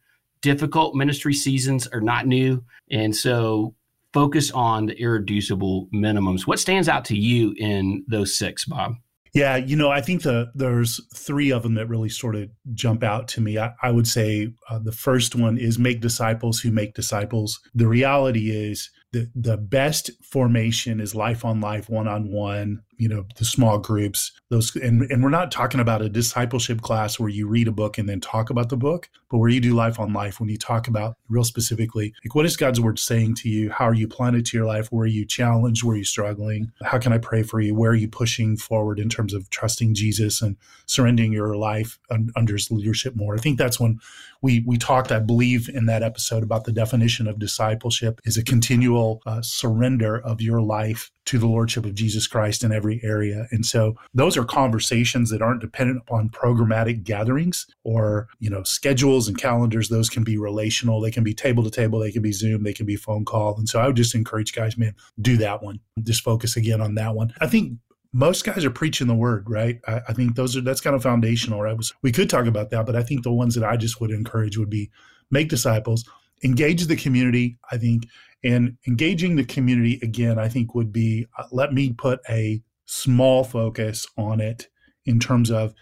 difficult 0.43 0.94
ministry 0.94 1.35
seasons 1.35 1.87
are 1.89 2.00
not 2.00 2.27
new. 2.27 2.65
And 2.91 3.17
so 3.17 3.75
focus 4.12 4.50
on 4.50 4.87
the 4.87 5.00
irreducible 5.00 5.89
minimums. 5.94 6.47
What 6.47 6.59
stands 6.59 6.89
out 6.89 7.05
to 7.06 7.17
you 7.17 7.55
in 7.56 8.05
those 8.09 8.37
six, 8.37 8.65
Bob? 8.67 8.94
Yeah, 9.35 9.56
you 9.56 9.77
know, 9.77 9.91
I 9.91 10.03
think 10.03 10.23
the 10.23 10.50
there's 10.55 11.00
three 11.15 11.53
of 11.53 11.62
them 11.62 11.75
that 11.75 11.89
really 11.89 12.11
sort 12.11 12.37
of 12.37 12.50
jump 12.75 13.03
out 13.03 13.29
to 13.29 13.41
me. 13.41 13.59
I, 13.59 13.73
I 13.83 13.91
would 13.91 14.06
say 14.06 14.53
uh, 14.69 14.79
the 14.79 14.93
first 14.93 15.35
one 15.35 15.56
is 15.56 15.79
make 15.79 16.03
disciples 16.03 16.61
who 16.61 16.71
make 16.71 16.94
disciples. 16.94 17.59
The 17.75 17.89
reality 17.89 18.50
is 18.50 18.91
the 19.12 19.31
the 19.35 19.56
best 19.56 20.11
formation 20.23 21.00
is 21.00 21.15
life 21.15 21.47
on 21.47 21.62
life, 21.62 21.89
one 21.89 22.09
on 22.09 22.31
one, 22.31 22.83
you 23.02 23.08
know 23.08 23.25
the 23.37 23.44
small 23.44 23.78
groups 23.78 24.32
those 24.49 24.75
and, 24.76 25.02
and 25.10 25.22
we're 25.22 25.28
not 25.28 25.50
talking 25.50 25.81
about 25.81 26.02
a 26.02 26.08
discipleship 26.08 26.81
class 26.81 27.19
where 27.19 27.28
you 27.28 27.49
read 27.49 27.69
a 27.69 27.72
book 27.72 27.99
and 27.99 28.08
then 28.08 28.20
talk 28.20 28.49
about 28.49 28.69
the 28.69 28.76
book 28.76 29.08
but 29.31 29.38
where 29.38 29.49
you 29.49 29.60
do 29.60 29.75
life 29.75 29.99
on 29.99 30.12
life 30.12 30.38
when 30.38 30.49
you 30.49 30.56
talk 30.56 30.88
about 30.88 31.16
real 31.28 31.44
specifically 31.44 32.14
like 32.25 32.34
what 32.34 32.46
is 32.46 32.56
god's 32.56 32.81
word 32.81 32.99
saying 32.99 33.34
to 33.34 33.49
you? 33.49 33.70
How 33.70 33.88
are 33.88 33.94
you 33.94 34.08
planted 34.08 34.46
to 34.46 34.56
your 34.56 34.66
life? 34.66 34.90
Where 34.90 35.04
are 35.04 35.06
you 35.06 35.26
challenged? 35.26 35.82
Where 35.82 35.94
are 35.94 35.99
you 35.99 36.04
struggling? 36.04 36.72
How 36.82 36.99
can 36.99 37.12
i 37.12 37.19
pray 37.19 37.43
for 37.43 37.60
you? 37.60 37.75
Where 37.75 37.90
are 37.90 37.96
you 37.96 38.08
pushing 38.08 38.56
forward 38.56 38.99
in 38.99 39.08
terms 39.08 39.34
of 39.34 39.50
trusting 39.50 39.94
jesus 39.94 40.40
and 40.40 40.56
surrendering 40.87 41.32
your 41.32 41.56
life 41.56 41.98
under 42.37 42.55
his 42.55 42.70
leadership 42.70 43.16
more? 43.16 43.34
I 43.34 43.38
think 43.38 43.58
that's 43.58 43.81
when 43.81 44.00
we 44.43 44.62
we 44.66 44.76
talked 44.76 45.12
i 45.12 45.19
believe 45.19 45.69
in 45.69 45.87
that 45.87 46.02
episode 46.02 46.43
about 46.43 46.64
the 46.64 46.72
definition 46.72 47.26
of 47.26 47.38
discipleship 47.38 48.20
is 48.25 48.37
a 48.37 48.44
continual 48.44 49.22
uh, 49.25 49.40
surrender 49.40 50.20
of 50.20 50.43
your 50.43 50.60
life 50.60 51.10
to 51.25 51.38
the 51.38 51.46
lordship 51.46 51.87
of 51.87 51.94
jesus 51.94 52.26
christ 52.26 52.62
in 52.62 52.72
every 52.72 52.92
every 52.93 53.09
area. 53.09 53.47
And 53.50 53.65
so 53.65 53.97
those 54.15 54.37
are 54.37 54.44
conversations 54.44 55.31
that 55.31 55.43
aren't 55.43 55.61
dependent 55.61 56.03
upon 56.03 56.31
programmatic 56.31 57.05
gatherings 57.05 57.67
or, 57.85 58.29
you 58.39 58.50
know, 58.50 58.62
schedules 58.62 59.29
and 59.29 59.39
calendars. 59.39 59.89
Those 59.89 60.09
can 60.09 60.25
be 60.25 60.37
relational. 60.37 61.00
They 61.00 61.11
can 61.11 61.25
be 61.25 61.35
table 61.35 61.62
to 61.65 61.71
table. 61.71 61.99
They 61.99 62.12
can 62.12 62.23
be 62.23 62.33
Zoom. 62.33 62.62
They 62.62 62.73
can 62.73 62.87
be 62.87 62.97
phone 62.97 63.25
call. 63.25 63.56
And 63.56 63.69
so 63.69 63.81
I 63.81 63.87
would 63.87 63.97
just 63.97 64.15
encourage 64.15 64.53
guys, 64.53 64.77
man, 64.77 64.94
do 65.21 65.37
that 65.39 65.62
one. 65.62 65.81
Just 66.03 66.23
focus 66.23 66.56
again 66.56 66.81
on 66.81 66.94
that 66.97 67.15
one. 67.15 67.33
I 67.41 67.47
think 67.47 67.79
most 68.12 68.44
guys 68.44 68.65
are 68.65 68.71
preaching 68.71 69.06
the 69.06 69.15
word, 69.15 69.49
right? 69.49 69.81
I, 69.87 70.00
I, 70.09 70.12
think 70.12 70.37
those 70.37 70.55
are 70.55 70.61
that's 70.61 70.83
kind 70.83 70.94
of 70.94 71.03
foundational, 71.03 71.62
right? 71.62 71.79
We 72.03 72.12
could 72.12 72.29
talk 72.29 72.47
about 72.47 72.71
that, 72.71 72.85
but 72.85 72.94
I 72.94 73.03
think 73.03 73.23
the 73.23 73.33
ones 73.33 73.55
that 73.55 73.65
I 73.65 73.77
just 73.77 74.00
would 74.00 74.11
encourage 74.11 74.59
would 74.59 74.69
be 74.69 74.91
make 75.31 75.49
disciples, 75.49 76.05
engage 76.44 76.87
the 76.87 76.97
community. 76.97 77.56
I 77.71 77.79
think, 77.79 78.06
and 78.44 78.77
engaging 78.87 79.37
the 79.37 79.44
community 79.44 79.99
again, 80.03 80.39
I 80.39 80.49
think 80.49 80.75
would 80.75 80.93
be 80.93 81.27
uh, 81.39 81.44
let 81.53 81.73
me 81.73 81.93
put 81.93 82.21
a 82.29 82.61
small 82.93 83.44
focus 83.44 84.06
on 84.17 84.41
it 84.41 84.69
in 85.05 85.19
terms 85.19 85.50
of 85.50 85.75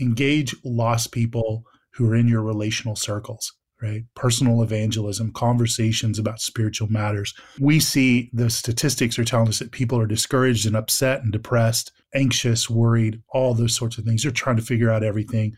engage 0.00 0.54
lost 0.64 1.12
people 1.12 1.64
who 1.94 2.08
are 2.08 2.16
in 2.16 2.28
your 2.28 2.42
relational 2.42 2.96
circles 2.96 3.52
right? 3.82 4.04
Personal 4.14 4.62
evangelism 4.62 5.30
conversations 5.32 6.18
about 6.18 6.40
spiritual 6.40 6.88
matters. 6.88 7.34
We 7.60 7.80
see 7.80 8.30
the 8.32 8.48
statistics 8.48 9.18
are 9.18 9.24
telling 9.24 9.48
us 9.48 9.58
that 9.58 9.72
people 9.72 9.98
are 9.98 10.06
discouraged 10.06 10.64
and 10.64 10.76
upset 10.76 11.22
and 11.22 11.30
depressed 11.30 11.92
anxious 12.14 12.70
worried 12.70 13.20
all 13.30 13.52
those 13.52 13.74
sorts 13.74 13.98
of 13.98 14.04
things. 14.04 14.22
They're 14.22 14.32
trying 14.32 14.56
to 14.56 14.62
figure 14.62 14.90
out 14.90 15.02
everything 15.02 15.54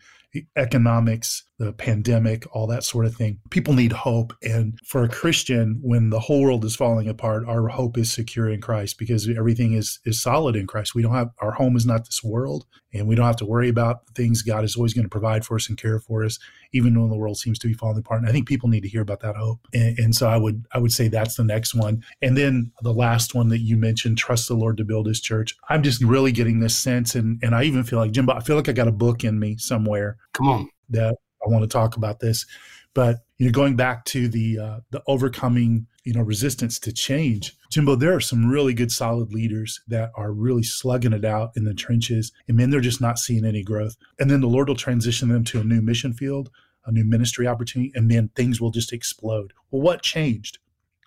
economics, 0.55 1.43
the 1.59 1.73
pandemic, 1.73 2.45
all 2.55 2.67
that 2.67 2.83
sort 2.83 3.05
of 3.05 3.15
thing. 3.15 3.39
People 3.49 3.73
need 3.73 3.91
hope. 3.91 4.33
And 4.43 4.77
for 4.85 5.03
a 5.03 5.09
Christian, 5.09 5.79
when 5.81 6.11
the 6.11 6.19
whole 6.19 6.43
world 6.43 6.63
is 6.65 6.75
falling 6.75 7.07
apart, 7.07 7.45
our 7.47 7.67
hope 7.67 7.97
is 7.97 8.13
secure 8.13 8.49
in 8.49 8.61
Christ 8.61 8.99
because 8.99 9.27
everything 9.27 9.73
is 9.73 9.99
is 10.05 10.21
solid 10.21 10.55
in 10.55 10.67
Christ. 10.67 10.93
We 10.93 11.01
don't 11.01 11.15
have 11.15 11.31
our 11.39 11.51
home 11.51 11.75
is 11.75 11.85
not 11.85 12.05
this 12.05 12.23
world, 12.23 12.65
and 12.93 13.07
we 13.07 13.15
don't 13.15 13.25
have 13.25 13.37
to 13.37 13.45
worry 13.45 13.69
about 13.69 14.01
things. 14.15 14.43
God 14.43 14.63
is 14.63 14.75
always 14.75 14.93
going 14.93 15.05
to 15.05 15.09
provide 15.09 15.45
for 15.45 15.55
us 15.55 15.67
and 15.67 15.77
care 15.77 15.99
for 15.99 16.23
us, 16.23 16.37
even 16.73 16.99
when 16.99 17.09
the 17.09 17.17
world 17.17 17.37
seems 17.37 17.57
to 17.59 17.67
be 17.67 17.73
falling 17.73 17.97
apart. 17.97 18.21
And 18.21 18.29
I 18.29 18.31
think 18.31 18.47
people 18.47 18.69
need 18.69 18.83
to 18.83 18.89
hear 18.89 19.01
about 19.01 19.21
that 19.21 19.35
hope. 19.35 19.59
And, 19.73 19.97
and 19.97 20.15
so 20.15 20.29
I 20.29 20.37
would 20.37 20.65
I 20.73 20.77
would 20.77 20.91
say 20.91 21.07
that's 21.07 21.35
the 21.35 21.43
next 21.43 21.73
one. 21.73 22.03
And 22.21 22.37
then 22.37 22.71
the 22.81 22.93
last 22.93 23.33
one 23.33 23.49
that 23.49 23.61
you 23.61 23.77
mentioned, 23.77 24.19
trust 24.19 24.47
the 24.47 24.53
Lord 24.53 24.77
to 24.77 24.85
build 24.85 25.07
His 25.07 25.21
church. 25.21 25.55
I'm 25.69 25.81
just 25.81 26.03
really 26.03 26.31
getting 26.31 26.59
this 26.59 26.77
sense, 26.77 27.15
and 27.15 27.39
and 27.41 27.55
I 27.55 27.63
even 27.63 27.83
feel 27.83 27.97
like 27.97 28.11
Jimbo, 28.11 28.33
I 28.33 28.41
feel 28.41 28.55
like 28.55 28.69
I 28.69 28.73
got 28.73 28.87
a 28.87 28.91
book 28.91 29.23
in 29.23 29.39
me 29.39 29.57
somewhere 29.57 30.17
Come 30.33 30.49
on. 30.49 30.69
That 30.89 31.15
I 31.45 31.49
want 31.49 31.63
to 31.63 31.67
talk 31.67 31.97
about 31.97 32.19
this. 32.19 32.45
But 32.93 33.17
you 33.37 33.45
know, 33.45 33.51
going 33.51 33.75
back 33.75 34.05
to 34.05 34.27
the 34.27 34.57
uh, 34.57 34.79
the 34.89 35.03
overcoming, 35.07 35.85
you 36.03 36.13
know, 36.13 36.21
resistance 36.21 36.79
to 36.79 36.91
change, 36.91 37.55
Jimbo, 37.69 37.95
there 37.95 38.15
are 38.15 38.19
some 38.19 38.49
really 38.49 38.73
good, 38.73 38.91
solid 38.91 39.31
leaders 39.31 39.81
that 39.87 40.11
are 40.15 40.31
really 40.31 40.63
slugging 40.63 41.13
it 41.13 41.23
out 41.23 41.51
in 41.55 41.63
the 41.63 41.75
trenches, 41.75 42.31
and 42.47 42.57
man, 42.57 42.71
they're 42.71 42.79
just 42.81 43.01
not 43.01 43.19
seeing 43.19 43.45
any 43.45 43.63
growth. 43.63 43.95
And 44.19 44.31
then 44.31 44.41
the 44.41 44.47
Lord 44.47 44.67
will 44.67 44.75
transition 44.75 45.29
them 45.29 45.43
to 45.45 45.59
a 45.59 45.63
new 45.63 45.81
mission 45.81 46.13
field, 46.13 46.49
a 46.85 46.91
new 46.91 47.03
ministry 47.03 47.45
opportunity, 47.45 47.91
and 47.93 48.09
then 48.09 48.29
things 48.29 48.59
will 48.59 48.71
just 48.71 48.91
explode. 48.91 49.53
Well, 49.69 49.83
what 49.83 50.01
changed? 50.01 50.57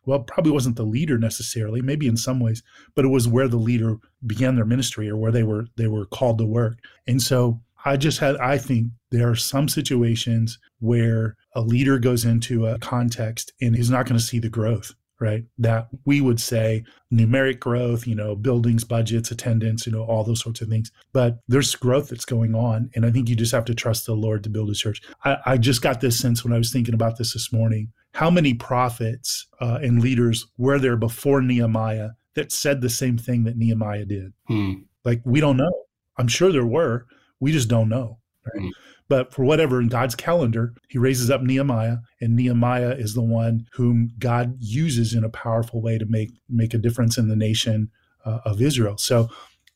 Well, 0.07 0.21
probably 0.21 0.53
wasn't 0.53 0.77
the 0.77 0.85
leader 0.85 1.19
necessarily, 1.19 1.83
maybe 1.83 2.07
in 2.07 2.17
some 2.17 2.41
ways, 2.41 2.63
but 2.95 3.05
it 3.05 3.09
was 3.09 3.29
where 3.29 3.49
the 3.49 3.57
leader 3.57 3.97
began 4.27 4.55
their 4.55 4.65
ministry 4.65 5.11
or 5.11 5.17
where 5.17 5.33
they 5.33 5.43
were 5.43 5.67
they 5.77 5.89
were 5.89 6.07
called 6.07 6.39
to 6.39 6.47
work. 6.47 6.79
And 7.07 7.21
so 7.21 7.61
I 7.85 7.97
just 7.97 8.19
had, 8.19 8.37
I 8.37 8.59
think 8.59 8.89
there 9.11 9.29
are 9.29 9.37
some 9.37 9.69
situations 9.69 10.59
where 10.81 11.37
a 11.55 11.61
leader 11.61 11.99
goes 11.99 12.25
into 12.25 12.67
a 12.67 12.79
context 12.79 13.53
and 13.61 13.75
he's 13.75 13.91
not 13.91 14.07
going 14.07 14.19
to 14.19 14.25
see 14.25 14.39
the 14.39 14.49
growth, 14.49 14.93
right? 15.21 15.45
That 15.59 15.89
we 16.05 16.21
would 16.21 16.41
say 16.41 16.85
numeric 17.13 17.59
growth, 17.59 18.07
you 18.07 18.15
know, 18.15 18.37
buildings, 18.37 18.85
budgets, 18.85 19.31
attendance, 19.31 19.87
you 19.87 19.93
know, 19.93 20.05
all 20.05 20.25
those 20.25 20.41
sorts 20.41 20.61
of 20.61 20.69
things. 20.69 20.91
But 21.13 21.39
there's 21.49 21.75
growth 21.75 22.09
that's 22.09 22.25
going 22.25 22.55
on. 22.55 22.91
And 22.95 23.05
I 23.07 23.11
think 23.11 23.29
you 23.29 23.37
just 23.37 23.53
have 23.53 23.65
to 23.67 23.75
trust 23.75 24.07
the 24.07 24.15
Lord 24.15 24.45
to 24.45 24.51
build 24.51 24.71
a 24.71 24.75
church. 24.75 25.03
I, 25.25 25.37
I 25.47 25.57
just 25.57 25.83
got 25.83 26.01
this 26.01 26.19
sense 26.19 26.45
when 26.45 26.53
I 26.53 26.59
was 26.59 26.73
thinking 26.73 26.95
about 26.95 27.19
this 27.19 27.33
this 27.33 27.53
morning. 27.53 27.93
How 28.13 28.31
many 28.31 28.55
prophets 28.55 29.47
uh, 29.61 29.79
and 29.83 30.03
leaders 30.03 30.47
were 30.59 30.79
there 30.79 30.97
before 30.97 31.41
Nehemiah 31.41 32.11
that 32.35 32.53
said 32.53 32.81
the 32.81 32.91
same 32.91 33.17
thing 33.17 33.45
that 33.45 33.57
Nehemiah 33.57 34.05
did? 34.05 34.33
Hmm. 34.49 34.73
Like, 35.05 35.23
we 35.25 35.41
don't 35.41 35.57
know. 35.57 35.73
I'm 36.19 36.29
sure 36.29 36.53
there 36.53 36.67
were. 36.67 37.07
We 37.41 37.53
just 37.53 37.69
don't 37.69 37.89
know. 37.89 38.19
Right? 38.45 38.63
Hmm. 38.63 38.69
But 39.11 39.35
for 39.35 39.45
whatever 39.45 39.81
in 39.81 39.89
God's 39.89 40.15
calendar, 40.15 40.73
he 40.89 40.97
raises 40.97 41.31
up 41.31 41.43
Nehemiah, 41.43 41.97
and 42.21 42.37
Nehemiah 42.37 42.93
is 42.93 43.13
the 43.13 43.23
one 43.23 43.67
whom 43.73 44.13
God 44.21 44.57
uses 44.61 45.15
in 45.15 45.25
a 45.25 45.29
powerful 45.29 45.83
way 45.83 45.99
to 45.99 46.07
make 46.07 46.31
make 46.49 46.75
a 46.75 46.79
difference 46.79 47.19
in 47.19 47.29
the 47.29 47.35
nation 47.35 47.91
uh, 48.25 48.39
of 48.45 48.63
Israel. 48.63 48.97
So, 48.99 49.29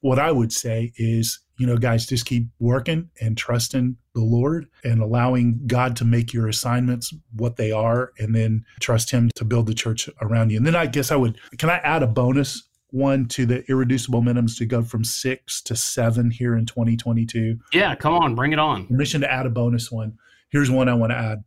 what 0.02 0.20
I 0.20 0.30
would 0.30 0.52
say 0.52 0.92
is, 0.96 1.40
you 1.58 1.66
know, 1.66 1.76
guys, 1.76 2.06
just 2.06 2.26
keep 2.26 2.46
working 2.60 3.10
and 3.20 3.36
trusting 3.36 3.96
the 4.14 4.20
Lord 4.20 4.66
and 4.84 5.02
allowing 5.02 5.62
God 5.66 5.96
to 5.96 6.04
make 6.04 6.32
your 6.32 6.46
assignments 6.46 7.12
what 7.34 7.56
they 7.56 7.72
are, 7.72 8.12
and 8.20 8.36
then 8.36 8.64
trust 8.80 9.10
Him 9.10 9.30
to 9.34 9.44
build 9.44 9.66
the 9.66 9.74
church 9.74 10.08
around 10.22 10.50
you. 10.50 10.58
And 10.58 10.66
then 10.66 10.76
I 10.76 10.86
guess 10.86 11.10
I 11.10 11.16
would, 11.16 11.40
can 11.58 11.70
I 11.70 11.78
add 11.78 12.04
a 12.04 12.06
bonus 12.06 12.62
one 12.94 13.26
to 13.26 13.44
the 13.44 13.68
irreducible 13.68 14.22
minimums 14.22 14.56
to 14.56 14.64
go 14.64 14.80
from 14.80 15.02
six 15.02 15.60
to 15.60 15.74
seven 15.74 16.30
here 16.30 16.56
in 16.56 16.64
2022. 16.64 17.58
Yeah, 17.72 17.96
come 17.96 18.14
on, 18.14 18.36
bring 18.36 18.52
it 18.52 18.60
on. 18.60 18.86
Permission 18.86 19.20
to 19.22 19.30
add 19.30 19.46
a 19.46 19.50
bonus 19.50 19.90
one. 19.90 20.16
Here's 20.50 20.70
one 20.70 20.88
I 20.88 20.94
want 20.94 21.10
to 21.10 21.16
add 21.16 21.44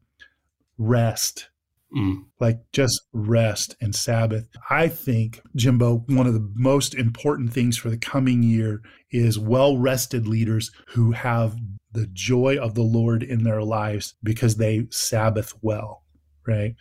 rest. 0.77 1.47
Mm. 1.95 2.25
Like 2.41 2.59
just 2.73 3.01
rest 3.13 3.77
and 3.79 3.95
Sabbath. 3.95 4.49
I 4.69 4.89
think, 4.89 5.41
Jimbo, 5.55 6.03
one 6.07 6.27
of 6.27 6.33
the 6.33 6.51
most 6.53 6.93
important 6.93 7.53
things 7.53 7.77
for 7.77 7.89
the 7.89 7.97
coming 7.97 8.43
year 8.43 8.81
is 9.09 9.39
well 9.39 9.77
rested 9.77 10.27
leaders 10.27 10.69
who 10.87 11.13
have 11.13 11.55
the 11.93 12.07
joy 12.07 12.57
of 12.57 12.75
the 12.75 12.83
Lord 12.83 13.23
in 13.23 13.43
their 13.43 13.63
lives 13.63 14.15
because 14.21 14.57
they 14.57 14.87
Sabbath 14.89 15.53
well, 15.61 16.03
right? 16.45 16.75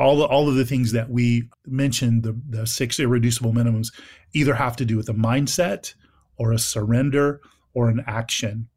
All 0.00 0.16
the, 0.16 0.24
all 0.24 0.48
of 0.48 0.54
the 0.54 0.64
things 0.64 0.92
that 0.92 1.10
we 1.10 1.48
mentioned, 1.66 2.22
the, 2.22 2.40
the 2.48 2.66
six 2.66 2.98
irreducible 2.98 3.52
minimums, 3.52 3.92
either 4.32 4.54
have 4.54 4.74
to 4.76 4.86
do 4.86 4.96
with 4.96 5.08
a 5.10 5.14
mindset 5.14 5.94
or 6.36 6.52
a 6.52 6.58
surrender 6.58 7.40
or 7.74 7.88
an 7.90 8.02
action. 8.06 8.68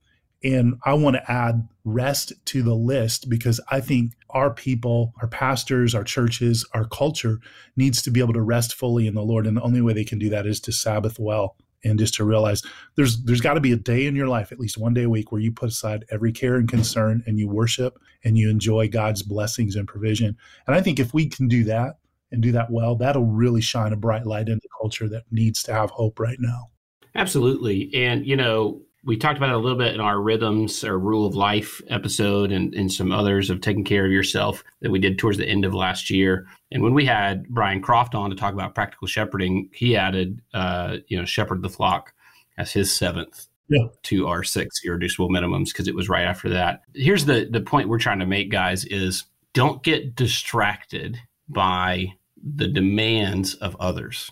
And 0.43 0.75
I 0.83 0.93
want 0.95 1.15
to 1.15 1.31
add 1.31 1.69
rest 1.85 2.33
to 2.47 2.61
the 2.61 2.75
list 2.75 3.29
because 3.29 3.61
I 3.71 3.79
think 3.79 4.11
our 4.31 4.53
people, 4.53 5.13
our 5.21 5.29
pastors, 5.29 5.95
our 5.95 6.03
churches, 6.03 6.67
our 6.73 6.85
culture 6.85 7.39
needs 7.77 8.01
to 8.01 8.11
be 8.11 8.19
able 8.19 8.33
to 8.33 8.41
rest 8.41 8.75
fully 8.75 9.07
in 9.07 9.15
the 9.15 9.21
Lord. 9.21 9.47
And 9.47 9.55
the 9.55 9.61
only 9.61 9.79
way 9.79 9.93
they 9.93 10.03
can 10.03 10.19
do 10.19 10.29
that 10.29 10.45
is 10.45 10.59
to 10.61 10.73
Sabbath 10.73 11.17
well 11.19 11.55
and 11.83 11.99
just 11.99 12.13
to 12.15 12.23
realize 12.23 12.61
there's 12.95 13.21
there's 13.23 13.41
got 13.41 13.53
to 13.53 13.59
be 13.59 13.71
a 13.71 13.77
day 13.77 14.05
in 14.05 14.15
your 14.15 14.27
life 14.27 14.51
at 14.51 14.59
least 14.59 14.77
one 14.77 14.93
day 14.93 15.03
a 15.03 15.09
week 15.09 15.31
where 15.31 15.41
you 15.41 15.51
put 15.51 15.69
aside 15.69 16.05
every 16.11 16.31
care 16.31 16.55
and 16.55 16.69
concern 16.69 17.23
and 17.25 17.39
you 17.39 17.47
worship 17.47 17.99
and 18.23 18.37
you 18.37 18.49
enjoy 18.49 18.87
God's 18.87 19.21
blessings 19.21 19.75
and 19.75 19.87
provision. 19.87 20.35
And 20.67 20.75
I 20.75 20.81
think 20.81 20.99
if 20.99 21.13
we 21.13 21.27
can 21.27 21.47
do 21.47 21.63
that 21.65 21.97
and 22.31 22.41
do 22.41 22.51
that 22.53 22.71
well 22.71 22.95
that'll 22.95 23.25
really 23.25 23.61
shine 23.61 23.93
a 23.93 23.97
bright 23.97 24.25
light 24.25 24.49
in 24.49 24.59
the 24.61 24.69
culture 24.81 25.09
that 25.09 25.23
needs 25.31 25.63
to 25.63 25.73
have 25.73 25.89
hope 25.89 26.19
right 26.19 26.39
now. 26.39 26.69
Absolutely. 27.15 27.93
And 27.93 28.25
you 28.25 28.35
know 28.35 28.81
we 29.05 29.17
talked 29.17 29.38
about 29.38 29.50
it 29.50 29.55
a 29.55 29.60
little 29.60 29.77
bit 29.77 29.93
in 29.93 30.00
our 30.00 30.22
rhythms 30.22 30.83
or 30.83 30.98
rule 30.98 31.25
of 31.25 31.36
life 31.36 31.81
episode 31.89 32.51
and, 32.51 32.74
and 32.74 32.91
some 32.91 33.12
others 33.12 33.50
of 33.50 33.60
taking 33.60 33.83
care 33.83 34.05
of 34.05 34.12
yourself 34.12 34.63
that 34.81 34.91
we 34.91 35.00
did 35.00 35.19
towards 35.19 35.38
the 35.38 35.48
end 35.48 35.65
of 35.65 35.74
last 35.74 36.10
year. 36.10 36.48
And 36.72 36.81
when 36.81 36.93
we 36.93 37.05
had 37.05 37.48
Brian 37.50 37.81
Croft 37.81 38.15
on 38.15 38.29
to 38.29 38.36
talk 38.36 38.53
about 38.53 38.75
practical 38.75 39.07
shepherding, 39.07 39.69
he 39.74 39.98
added, 39.98 40.41
uh, 40.53 40.98
you 41.07 41.17
know, 41.17 41.25
shepherd 41.25 41.62
the 41.62 41.69
flock 41.69 42.13
as 42.57 42.72
his 42.72 42.93
seventh 42.93 43.48
yeah. 43.67 43.88
to 44.03 44.27
our 44.27 44.43
six 44.43 44.81
irreducible 44.86 45.29
minimums 45.29 45.67
because 45.67 45.88
it 45.88 45.95
was 45.95 46.07
right 46.07 46.25
after 46.25 46.50
that. 46.50 46.81
Here's 46.93 47.25
the 47.25 47.48
the 47.50 47.62
point 47.62 47.89
we're 47.89 48.00
trying 48.00 48.19
to 48.19 48.25
make, 48.25 48.51
guys, 48.51 48.86
is 48.86 49.25
don't 49.53 49.83
get 49.83 50.15
distracted 50.15 51.19
by 51.50 52.13
the 52.41 52.67
demands 52.67 53.55
of 53.55 53.75
others. 53.79 54.31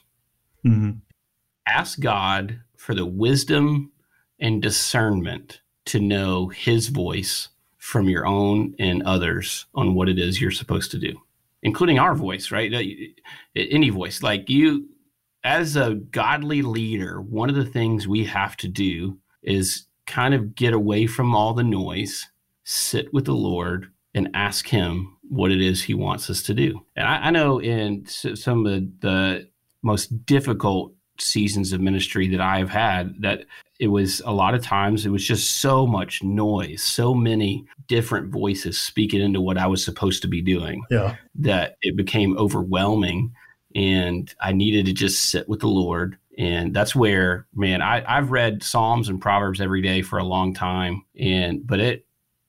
Mm-hmm. 0.65 0.99
Ask 1.67 1.99
God 1.99 2.61
for 2.77 2.95
the 2.95 3.05
wisdom 3.05 3.91
and 4.41 4.61
discernment 4.61 5.61
to 5.85 5.99
know 5.99 6.47
his 6.47 6.89
voice 6.89 7.49
from 7.77 8.09
your 8.09 8.25
own 8.25 8.75
and 8.79 9.03
others 9.03 9.65
on 9.73 9.95
what 9.95 10.09
it 10.09 10.19
is 10.19 10.41
you're 10.41 10.51
supposed 10.51 10.91
to 10.91 10.99
do, 10.99 11.19
including 11.63 11.99
our 11.99 12.15
voice, 12.15 12.51
right? 12.51 12.71
Any 13.55 13.89
voice. 13.89 14.21
Like 14.21 14.49
you, 14.49 14.87
as 15.43 15.75
a 15.75 15.95
godly 15.95 16.61
leader, 16.61 17.21
one 17.21 17.49
of 17.49 17.55
the 17.55 17.65
things 17.65 18.07
we 18.07 18.25
have 18.25 18.55
to 18.57 18.67
do 18.67 19.17
is 19.41 19.85
kind 20.05 20.33
of 20.33 20.55
get 20.55 20.73
away 20.73 21.07
from 21.07 21.33
all 21.33 21.53
the 21.53 21.63
noise, 21.63 22.27
sit 22.63 23.11
with 23.13 23.25
the 23.25 23.33
Lord, 23.33 23.91
and 24.13 24.29
ask 24.33 24.67
Him 24.67 25.17
what 25.29 25.51
it 25.51 25.61
is 25.61 25.81
He 25.81 25.93
wants 25.93 26.29
us 26.29 26.43
to 26.43 26.53
do. 26.53 26.85
And 26.95 27.07
I, 27.07 27.27
I 27.27 27.29
know 27.31 27.59
in 27.59 28.05
some 28.05 28.65
of 28.65 28.99
the 28.99 29.47
most 29.81 30.25
difficult 30.25 30.93
seasons 31.17 31.73
of 31.73 31.81
ministry 31.81 32.27
that 32.27 32.41
I 32.41 32.59
have 32.59 32.69
had 32.69 33.21
that 33.21 33.45
it 33.81 33.87
was 33.87 34.21
a 34.25 34.31
lot 34.31 34.53
of 34.53 34.61
times 34.61 35.07
it 35.07 35.09
was 35.09 35.25
just 35.25 35.55
so 35.59 35.87
much 35.87 36.21
noise, 36.21 36.83
so 36.83 37.15
many 37.15 37.65
different 37.87 38.31
voices 38.31 38.79
speaking 38.79 39.19
into 39.19 39.41
what 39.41 39.57
I 39.57 39.65
was 39.65 39.83
supposed 39.83 40.21
to 40.21 40.27
be 40.27 40.39
doing. 40.39 40.83
Yeah. 40.91 41.15
That 41.33 41.77
it 41.81 41.97
became 41.97 42.37
overwhelming 42.37 43.33
and 43.73 44.31
I 44.39 44.51
needed 44.51 44.85
to 44.85 44.93
just 44.93 45.31
sit 45.31 45.49
with 45.49 45.61
the 45.61 45.67
Lord. 45.67 46.15
And 46.37 46.75
that's 46.75 46.95
where, 46.95 47.47
man, 47.55 47.81
I, 47.81 48.03
I've 48.07 48.29
read 48.29 48.61
Psalms 48.61 49.09
and 49.09 49.19
Proverbs 49.19 49.59
every 49.59 49.81
day 49.81 50.03
for 50.03 50.19
a 50.19 50.23
long 50.23 50.53
time. 50.53 51.03
And 51.19 51.65
but 51.65 51.79
it 51.79 52.05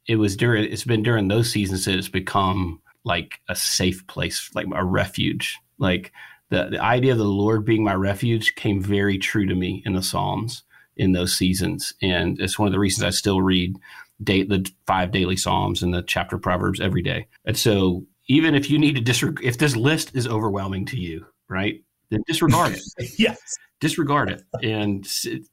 it 0.07 0.17
was 0.17 0.37
during 0.37 0.71
it's 0.71 0.85
been 0.85 1.03
during 1.03 1.29
those 1.29 1.51
seasons 1.51 1.87
that 1.87 1.97
it's 1.97 2.11
become 2.11 2.83
like 3.05 3.41
a 3.49 3.57
safe 3.57 4.07
place, 4.07 4.51
like 4.55 4.67
a 4.71 4.85
refuge. 4.85 5.59
Like 5.79 6.13
the, 6.51 6.69
the 6.73 6.83
idea 6.83 7.13
of 7.13 7.19
the 7.19 7.25
Lord 7.25 7.65
being 7.65 7.83
my 7.83 7.95
refuge 7.95 8.55
came 8.55 8.83
very 8.83 9.17
true 9.17 9.47
to 9.47 9.55
me 9.55 9.83
in 9.87 9.95
the 9.95 10.03
Psalms 10.03 10.65
in 10.97 11.13
those 11.13 11.35
seasons. 11.35 11.95
And 12.03 12.41
it's 12.41 12.59
one 12.59 12.69
of 12.69 12.73
the 12.73 12.79
reasons 12.79 13.05
I 13.05 13.11
still 13.11 13.41
read 13.43 13.77
date 14.23 14.49
the 14.49 14.71
five 14.87 15.11
daily 15.11 15.37
Psalms 15.37 15.83
and 15.83 15.93
the 15.93 16.03
chapter 16.03 16.39
Proverbs 16.39 16.81
every 16.81 17.03
day. 17.03 17.27
And 17.45 17.57
so 17.57 18.07
even 18.29 18.55
if 18.55 18.71
you 18.71 18.79
need 18.79 18.95
to 18.95 19.01
disregard, 19.01 19.45
if 19.45 19.59
this 19.59 19.77
list 19.77 20.15
is 20.15 20.29
overwhelming 20.29 20.87
to 20.87 20.97
you, 20.97 21.27
right, 21.49 21.83
then 22.11 22.23
disregard 22.27 22.73
it. 22.73 23.11
yes. 23.19 23.39
Disregard 23.81 24.31
it. 24.31 24.43
And 24.63 25.07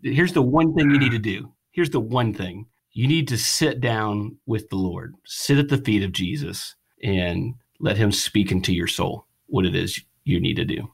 here's 0.04 0.34
the 0.34 0.42
one 0.42 0.74
thing 0.76 0.92
you 0.92 1.00
need 1.00 1.12
to 1.12 1.20
do. 1.20 1.52
Here's 1.72 1.90
the 1.90 2.00
one 2.00 2.34
thing 2.34 2.68
you 2.92 3.08
need 3.08 3.28
to 3.30 3.38
sit 3.38 3.82
down 3.82 4.38
with 4.46 4.70
the 4.70 4.76
Lord, 4.76 5.16
sit 5.26 5.58
at 5.58 5.70
the 5.70 5.78
feet 5.78 6.04
of 6.04 6.12
Jesus, 6.12 6.76
and 7.04 7.56
let 7.80 7.98
Him 7.98 8.12
speak 8.12 8.52
into 8.52 8.74
your 8.74 8.88
soul 8.88 9.26
what 9.48 9.66
it 9.66 9.76
is 9.76 10.00
you 10.26 10.40
need 10.40 10.56
to 10.56 10.66
do. 10.66 10.92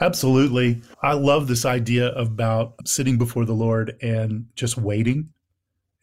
Absolutely. 0.00 0.80
I 1.02 1.12
love 1.12 1.46
this 1.46 1.64
idea 1.64 2.12
about 2.12 2.74
sitting 2.86 3.18
before 3.18 3.44
the 3.44 3.52
Lord 3.52 3.96
and 4.00 4.46
just 4.56 4.76
waiting. 4.78 5.30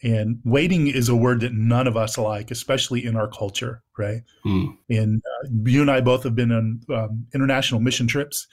And 0.04 0.40
waiting 0.46 0.88
is 0.88 1.10
a 1.10 1.16
word 1.16 1.42
that 1.42 1.54
none 1.54 1.88
of 1.88 1.98
us 1.98 2.20
like, 2.20 2.52
especially 2.52 3.04
in 3.04 3.16
our 3.16 3.28
culture, 3.28 3.82
right? 3.98 4.22
Mm. 4.46 4.78
And 4.90 5.24
uh, 5.26 5.48
you 5.66 5.82
and 5.82 5.90
I 5.90 6.02
both 6.02 6.24
have 6.24 6.36
been 6.36 6.52
on 6.52 6.82
um, 6.94 7.26
international 7.34 7.82
mission 7.82 8.06
trips, 8.06 8.48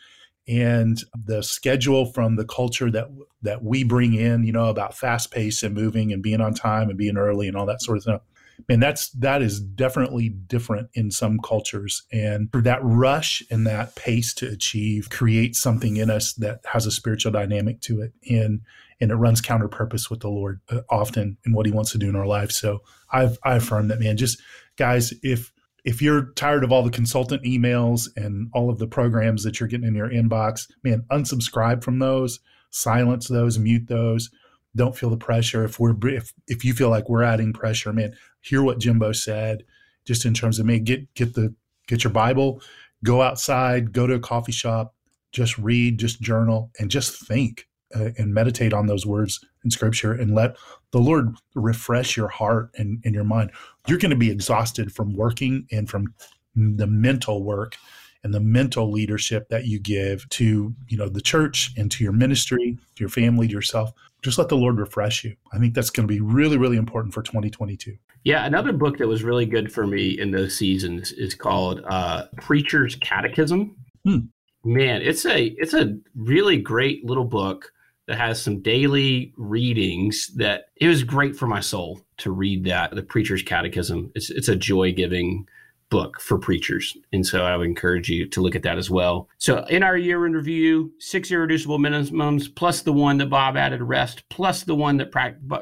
and 0.48 1.02
the 1.26 1.42
schedule 1.42 2.06
from 2.12 2.36
the 2.36 2.46
culture 2.46 2.90
that 2.90 3.08
that 3.42 3.62
we 3.62 3.84
bring 3.84 4.14
in, 4.14 4.44
you 4.44 4.52
know, 4.52 4.70
about 4.70 4.96
fast 4.96 5.30
pace 5.30 5.62
and 5.62 5.74
moving 5.74 6.12
and 6.12 6.22
being 6.22 6.40
on 6.40 6.54
time 6.54 6.88
and 6.88 6.96
being 6.96 7.18
early 7.18 7.46
and 7.46 7.56
all 7.56 7.66
that 7.66 7.82
sort 7.82 7.98
of 7.98 8.02
stuff 8.04 8.22
and 8.68 8.82
that's 8.82 9.10
that 9.10 9.42
is 9.42 9.60
definitely 9.60 10.28
different 10.28 10.88
in 10.94 11.10
some 11.10 11.38
cultures. 11.38 12.02
And 12.12 12.50
that 12.52 12.80
rush 12.82 13.42
and 13.50 13.66
that 13.66 13.94
pace 13.96 14.32
to 14.34 14.48
achieve 14.48 15.10
creates 15.10 15.60
something 15.60 15.96
in 15.96 16.10
us 16.10 16.32
that 16.34 16.60
has 16.72 16.86
a 16.86 16.90
spiritual 16.90 17.32
dynamic 17.32 17.80
to 17.82 18.00
it 18.02 18.12
and 18.28 18.60
and 19.00 19.10
it 19.10 19.16
runs 19.16 19.40
counter 19.40 19.68
purpose 19.68 20.08
with 20.08 20.20
the 20.20 20.28
lord 20.28 20.60
uh, 20.70 20.80
often 20.88 21.36
in 21.44 21.52
what 21.52 21.66
he 21.66 21.72
wants 21.72 21.92
to 21.92 21.98
do 21.98 22.08
in 22.08 22.16
our 22.16 22.26
lives 22.26 22.56
so 22.56 22.80
i've 23.12 23.38
i 23.44 23.54
affirm 23.54 23.88
that 23.88 24.00
man. 24.00 24.16
Just 24.16 24.40
guys 24.76 25.12
if 25.22 25.52
if 25.84 26.00
you're 26.00 26.32
tired 26.32 26.64
of 26.64 26.72
all 26.72 26.82
the 26.82 26.90
consultant 26.90 27.42
emails 27.42 28.08
and 28.16 28.48
all 28.54 28.70
of 28.70 28.78
the 28.78 28.86
programs 28.86 29.42
that 29.44 29.60
you're 29.60 29.68
getting 29.68 29.86
in 29.86 29.94
your 29.94 30.10
inbox 30.10 30.66
man 30.82 31.04
unsubscribe 31.10 31.82
from 31.82 31.98
those 31.98 32.40
silence 32.70 33.28
those 33.28 33.58
mute 33.58 33.86
those 33.88 34.30
don't 34.76 34.96
feel 34.96 35.10
the 35.10 35.16
pressure. 35.16 35.64
If 35.64 35.78
we're 35.78 35.94
if, 36.08 36.32
if 36.46 36.64
you 36.64 36.74
feel 36.74 36.90
like 36.90 37.08
we're 37.08 37.22
adding 37.22 37.52
pressure 37.52 37.92
man 37.92 38.14
hear 38.40 38.62
what 38.62 38.78
jimbo 38.78 39.12
said 39.12 39.64
just 40.04 40.24
in 40.24 40.34
terms 40.34 40.58
of 40.58 40.66
me 40.66 40.78
get 40.78 41.12
get 41.14 41.34
the 41.34 41.54
get 41.88 42.04
your 42.04 42.12
bible 42.12 42.60
go 43.02 43.22
outside 43.22 43.92
go 43.92 44.06
to 44.06 44.14
a 44.14 44.20
coffee 44.20 44.52
shop 44.52 44.94
just 45.32 45.56
read 45.58 45.98
just 45.98 46.20
journal 46.20 46.70
and 46.78 46.90
just 46.90 47.26
think 47.26 47.66
uh, 47.94 48.10
and 48.18 48.34
meditate 48.34 48.72
on 48.72 48.86
those 48.86 49.06
words 49.06 49.40
in 49.64 49.70
scripture 49.70 50.12
and 50.12 50.34
let 50.34 50.56
the 50.92 50.98
lord 50.98 51.34
refresh 51.54 52.16
your 52.16 52.28
heart 52.28 52.70
and, 52.76 53.00
and 53.04 53.14
your 53.14 53.24
mind. 53.24 53.50
You're 53.88 53.98
going 53.98 54.10
to 54.10 54.16
be 54.16 54.30
exhausted 54.30 54.92
from 54.92 55.16
working 55.16 55.66
and 55.72 55.88
from 55.88 56.14
the 56.54 56.86
mental 56.86 57.42
work 57.42 57.76
and 58.24 58.34
the 58.34 58.40
mental 58.40 58.90
leadership 58.90 59.48
that 59.50 59.66
you 59.66 59.78
give 59.78 60.28
to, 60.30 60.74
you 60.88 60.96
know, 60.96 61.08
the 61.08 61.20
church 61.20 61.72
and 61.76 61.90
to 61.92 62.02
your 62.02 62.12
ministry, 62.12 62.76
to 62.96 63.00
your 63.00 63.10
family, 63.10 63.46
to 63.46 63.52
yourself. 63.52 63.92
Just 64.22 64.38
let 64.38 64.48
the 64.48 64.56
Lord 64.56 64.78
refresh 64.78 65.22
you. 65.22 65.36
I 65.52 65.58
think 65.58 65.74
that's 65.74 65.90
going 65.90 66.08
to 66.08 66.12
be 66.12 66.20
really, 66.20 66.56
really 66.56 66.78
important 66.78 67.12
for 67.12 67.22
2022. 67.22 67.96
Yeah, 68.24 68.46
another 68.46 68.72
book 68.72 68.96
that 68.96 69.06
was 69.06 69.22
really 69.22 69.44
good 69.44 69.70
for 69.70 69.86
me 69.86 70.18
in 70.18 70.30
those 70.30 70.56
seasons 70.56 71.12
is 71.12 71.34
called 71.34 71.82
uh, 71.86 72.24
Preacher's 72.40 72.96
Catechism. 72.96 73.76
Hmm. 74.04 74.18
Man, 74.64 75.02
it's 75.02 75.26
a 75.26 75.54
it's 75.58 75.74
a 75.74 75.98
really 76.14 76.56
great 76.56 77.04
little 77.04 77.26
book 77.26 77.70
that 78.06 78.16
has 78.16 78.42
some 78.42 78.60
daily 78.60 79.34
readings 79.36 80.30
that 80.36 80.66
it 80.76 80.88
was 80.88 81.02
great 81.02 81.36
for 81.36 81.46
my 81.46 81.60
soul 81.60 82.00
to 82.18 82.30
read 82.30 82.64
that 82.64 82.94
the 82.94 83.02
preacher's 83.02 83.42
catechism 83.42 84.12
it's, 84.14 84.30
it's 84.30 84.48
a 84.48 84.56
joy-giving 84.56 85.46
book 85.94 86.20
for 86.20 86.38
preachers. 86.38 86.96
And 87.12 87.24
so 87.24 87.44
i 87.44 87.56
would 87.56 87.68
encourage 87.68 88.08
you 88.08 88.26
to 88.30 88.40
look 88.40 88.56
at 88.56 88.64
that 88.64 88.78
as 88.78 88.90
well. 88.90 89.28
So 89.38 89.64
in 89.66 89.84
our 89.84 89.96
year 89.96 90.26
in 90.26 90.32
review 90.32 90.92
six 90.98 91.30
irreducible 91.30 91.78
minimums 91.78 92.52
plus 92.52 92.82
the 92.82 92.92
one 92.92 93.18
that 93.18 93.30
bob 93.30 93.56
added 93.56 93.80
rest 93.80 94.24
plus 94.28 94.64
the 94.64 94.74
one 94.74 94.96
that 94.96 95.12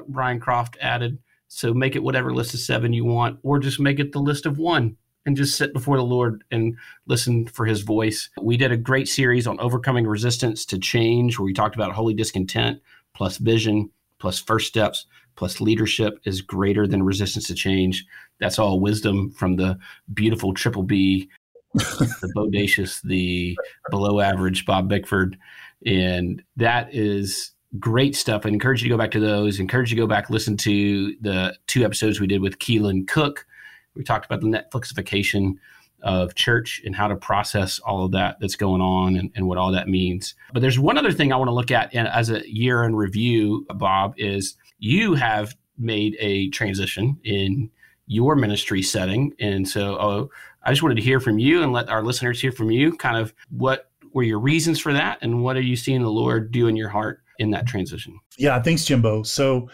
brian 0.08 0.40
croft 0.40 0.78
added. 0.80 1.18
So 1.48 1.74
make 1.74 1.96
it 1.96 2.02
whatever 2.02 2.32
list 2.32 2.54
of 2.54 2.60
seven 2.60 2.94
you 2.94 3.04
want 3.04 3.40
or 3.42 3.58
just 3.58 3.78
make 3.78 4.00
it 4.00 4.12
the 4.12 4.20
list 4.20 4.46
of 4.46 4.56
one 4.56 4.96
and 5.26 5.36
just 5.36 5.58
sit 5.58 5.74
before 5.74 5.98
the 5.98 6.02
Lord 6.02 6.42
and 6.50 6.78
listen 7.04 7.46
for 7.46 7.66
his 7.66 7.82
voice. 7.82 8.30
We 8.40 8.56
did 8.56 8.72
a 8.72 8.76
great 8.78 9.08
series 9.08 9.46
on 9.46 9.60
overcoming 9.60 10.06
resistance 10.06 10.64
to 10.66 10.78
change 10.78 11.38
where 11.38 11.44
we 11.44 11.52
talked 11.52 11.74
about 11.74 11.92
holy 11.92 12.14
discontent 12.14 12.80
plus 13.14 13.36
vision 13.36 13.90
plus 14.18 14.40
first 14.40 14.66
steps 14.66 15.04
plus 15.36 15.60
leadership 15.60 16.18
is 16.24 16.40
greater 16.40 16.86
than 16.86 17.02
resistance 17.02 17.46
to 17.48 17.54
change. 17.54 18.04
That's 18.40 18.58
all 18.58 18.80
wisdom 18.80 19.30
from 19.30 19.56
the 19.56 19.78
beautiful 20.12 20.54
triple 20.54 20.82
B, 20.82 21.28
the 21.74 22.32
bodacious, 22.36 23.00
the 23.02 23.56
below 23.90 24.20
average 24.20 24.66
Bob 24.66 24.88
Bickford. 24.88 25.36
And 25.86 26.42
that 26.56 26.94
is 26.94 27.52
great 27.78 28.14
stuff. 28.14 28.44
I 28.44 28.50
encourage 28.50 28.82
you 28.82 28.88
to 28.88 28.94
go 28.94 28.98
back 28.98 29.12
to 29.12 29.20
those. 29.20 29.58
I 29.58 29.62
encourage 29.62 29.90
you 29.90 29.96
to 29.96 30.02
go 30.02 30.06
back 30.06 30.30
listen 30.30 30.56
to 30.58 31.14
the 31.20 31.56
two 31.66 31.84
episodes 31.84 32.20
we 32.20 32.26
did 32.26 32.42
with 32.42 32.58
Keelan 32.58 33.08
Cook 33.08 33.46
we 33.94 34.04
talked 34.04 34.26
about 34.26 34.40
the 34.40 34.46
Netflixification 34.46 35.56
of 36.02 36.34
church 36.34 36.82
and 36.84 36.96
how 36.96 37.06
to 37.06 37.14
process 37.14 37.78
all 37.80 38.04
of 38.04 38.12
that 38.12 38.36
that's 38.40 38.56
going 38.56 38.80
on 38.80 39.16
and, 39.16 39.30
and 39.36 39.46
what 39.46 39.58
all 39.58 39.70
that 39.70 39.88
means. 39.88 40.34
But 40.52 40.60
there's 40.60 40.78
one 40.78 40.98
other 40.98 41.12
thing 41.12 41.32
I 41.32 41.36
want 41.36 41.48
to 41.48 41.54
look 41.54 41.70
at 41.70 41.94
in, 41.94 42.06
as 42.06 42.30
a 42.30 42.42
year 42.50 42.82
in 42.84 42.96
review, 42.96 43.64
Bob, 43.76 44.14
is 44.16 44.56
you 44.82 45.14
have 45.14 45.54
made 45.78 46.16
a 46.18 46.50
transition 46.50 47.16
in 47.22 47.70
your 48.06 48.34
ministry 48.34 48.82
setting. 48.82 49.32
And 49.38 49.66
so 49.66 49.96
oh, 49.98 50.30
I 50.64 50.70
just 50.70 50.82
wanted 50.82 50.96
to 50.96 51.02
hear 51.02 51.20
from 51.20 51.38
you 51.38 51.62
and 51.62 51.72
let 51.72 51.88
our 51.88 52.02
listeners 52.02 52.40
hear 52.40 52.50
from 52.50 52.70
you 52.72 52.96
kind 52.96 53.16
of 53.16 53.32
what 53.50 53.90
were 54.12 54.24
your 54.24 54.40
reasons 54.40 54.80
for 54.80 54.92
that 54.92 55.18
and 55.22 55.42
what 55.42 55.56
are 55.56 55.62
you 55.62 55.76
seeing 55.76 56.02
the 56.02 56.10
Lord 56.10 56.50
do 56.50 56.66
in 56.66 56.76
your 56.76 56.88
heart 56.88 57.22
in 57.38 57.52
that 57.52 57.66
transition? 57.66 58.18
Yeah, 58.36 58.60
thanks, 58.60 58.84
Jimbo. 58.84 59.22
So 59.22 59.68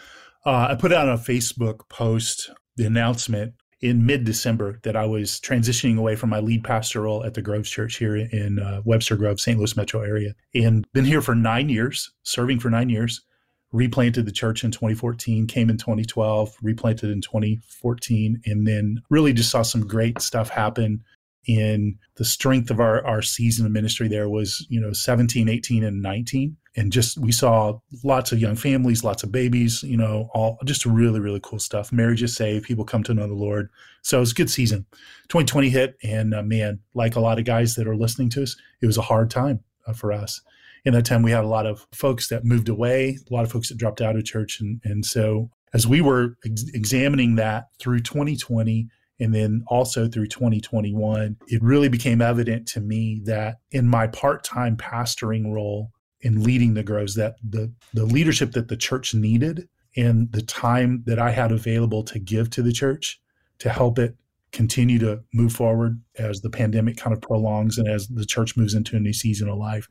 uh, 0.45 0.67
I 0.69 0.75
put 0.75 0.93
out 0.93 1.09
a 1.09 1.15
Facebook 1.15 1.89
post 1.89 2.51
the 2.77 2.85
announcement 2.85 3.55
in 3.81 4.05
mid 4.05 4.25
December 4.25 4.79
that 4.83 4.95
I 4.95 5.07
was 5.07 5.39
transitioning 5.39 5.97
away 5.97 6.15
from 6.15 6.29
my 6.29 6.39
lead 6.39 6.63
pastor 6.63 7.01
role 7.01 7.23
at 7.25 7.33
the 7.33 7.41
Groves 7.41 7.69
Church 7.69 7.95
here 7.95 8.15
in 8.15 8.59
uh, 8.59 8.81
Webster 8.85 9.15
Grove, 9.15 9.39
St. 9.39 9.57
Louis 9.57 9.75
metro 9.75 10.01
area, 10.01 10.35
and 10.53 10.85
been 10.93 11.05
here 11.05 11.21
for 11.21 11.33
nine 11.33 11.67
years, 11.67 12.11
serving 12.23 12.59
for 12.59 12.69
nine 12.69 12.89
years. 12.89 13.21
Replanted 13.71 14.25
the 14.25 14.31
church 14.31 14.63
in 14.63 14.71
2014, 14.71 15.47
came 15.47 15.69
in 15.69 15.77
2012, 15.77 16.55
replanted 16.61 17.11
in 17.11 17.21
2014, 17.21 18.41
and 18.45 18.67
then 18.67 19.01
really 19.09 19.33
just 19.33 19.51
saw 19.51 19.61
some 19.61 19.85
great 19.85 20.21
stuff 20.21 20.49
happen 20.49 21.03
in 21.45 21.97
the 22.15 22.25
strength 22.25 22.69
of 22.69 22.79
our, 22.79 23.05
our 23.05 23.21
season 23.21 23.65
of 23.65 23.71
ministry 23.71 24.07
there 24.07 24.29
was, 24.29 24.65
you 24.69 24.79
know, 24.79 24.91
17, 24.91 25.47
18, 25.49 25.83
and 25.83 26.01
19 26.01 26.57
and 26.79 26.91
just 26.91 27.17
we 27.17 27.31
saw 27.31 27.77
lots 28.03 28.31
of 28.31 28.39
young 28.39 28.55
families, 28.55 29.03
lots 29.03 29.23
of 29.23 29.31
babies, 29.31 29.83
you 29.83 29.97
know, 29.97 30.29
all 30.33 30.57
just 30.65 30.85
really 30.85 31.19
really 31.19 31.39
cool 31.41 31.59
stuff. 31.59 31.91
Marriages 31.91 32.35
saved, 32.35 32.65
people 32.65 32.85
come 32.85 33.03
to 33.03 33.13
know 33.13 33.27
the 33.27 33.33
Lord. 33.33 33.69
So 34.01 34.17
it 34.17 34.21
was 34.21 34.31
a 34.31 34.35
good 34.35 34.49
season. 34.49 34.85
2020 35.29 35.69
hit, 35.69 35.97
and 36.03 36.33
uh, 36.33 36.43
man, 36.43 36.79
like 36.93 37.15
a 37.15 37.19
lot 37.19 37.39
of 37.39 37.45
guys 37.45 37.75
that 37.75 37.87
are 37.87 37.97
listening 37.97 38.29
to 38.29 38.43
us, 38.43 38.55
it 38.81 38.85
was 38.85 38.97
a 38.97 39.01
hard 39.01 39.29
time 39.29 39.61
uh, 39.87 39.93
for 39.93 40.13
us. 40.13 40.41
In 40.85 40.93
that 40.93 41.05
time, 41.05 41.21
we 41.21 41.31
had 41.31 41.43
a 41.43 41.47
lot 41.47 41.65
of 41.65 41.85
folks 41.93 42.29
that 42.29 42.45
moved 42.45 42.69
away, 42.69 43.17
a 43.29 43.33
lot 43.33 43.43
of 43.43 43.51
folks 43.51 43.69
that 43.69 43.77
dropped 43.77 44.01
out 44.01 44.15
of 44.15 44.25
church, 44.25 44.59
and 44.59 44.81
and 44.83 45.05
so 45.05 45.49
as 45.73 45.85
we 45.85 46.01
were 46.01 46.35
ex- 46.45 46.65
examining 46.73 47.35
that 47.35 47.65
through 47.79 47.99
2020 47.99 48.87
and 49.19 49.35
then 49.35 49.63
also 49.67 50.07
through 50.07 50.27
2021, 50.27 51.35
it 51.47 51.61
really 51.61 51.89
became 51.89 52.21
evident 52.21 52.67
to 52.69 52.79
me 52.79 53.21
that 53.25 53.57
in 53.71 53.87
my 53.87 54.07
part 54.07 54.43
time 54.43 54.77
pastoring 54.77 55.53
role, 55.53 55.91
in 56.21 56.43
leading 56.43 56.73
the 56.73 56.83
Groves 56.83 57.15
that 57.15 57.35
the 57.47 57.71
the 57.93 58.05
leadership 58.05 58.51
that 58.51 58.67
the 58.67 58.77
church 58.77 59.13
needed 59.13 59.67
and 59.95 60.31
the 60.31 60.41
time 60.41 61.03
that 61.05 61.19
I 61.19 61.31
had 61.31 61.51
available 61.51 62.03
to 62.03 62.19
give 62.19 62.49
to 62.51 62.61
the 62.61 62.71
church 62.71 63.19
to 63.59 63.69
help 63.69 63.99
it 63.99 64.15
continue 64.51 64.99
to 64.99 65.21
move 65.33 65.53
forward 65.53 66.01
as 66.17 66.41
the 66.41 66.49
pandemic 66.49 66.97
kind 66.97 67.15
of 67.15 67.21
prolongs 67.21 67.77
and 67.77 67.87
as 67.87 68.07
the 68.07 68.25
church 68.25 68.57
moves 68.57 68.73
into 68.73 68.95
a 68.95 68.99
new 68.99 69.13
season 69.13 69.47
of 69.49 69.57
life. 69.57 69.87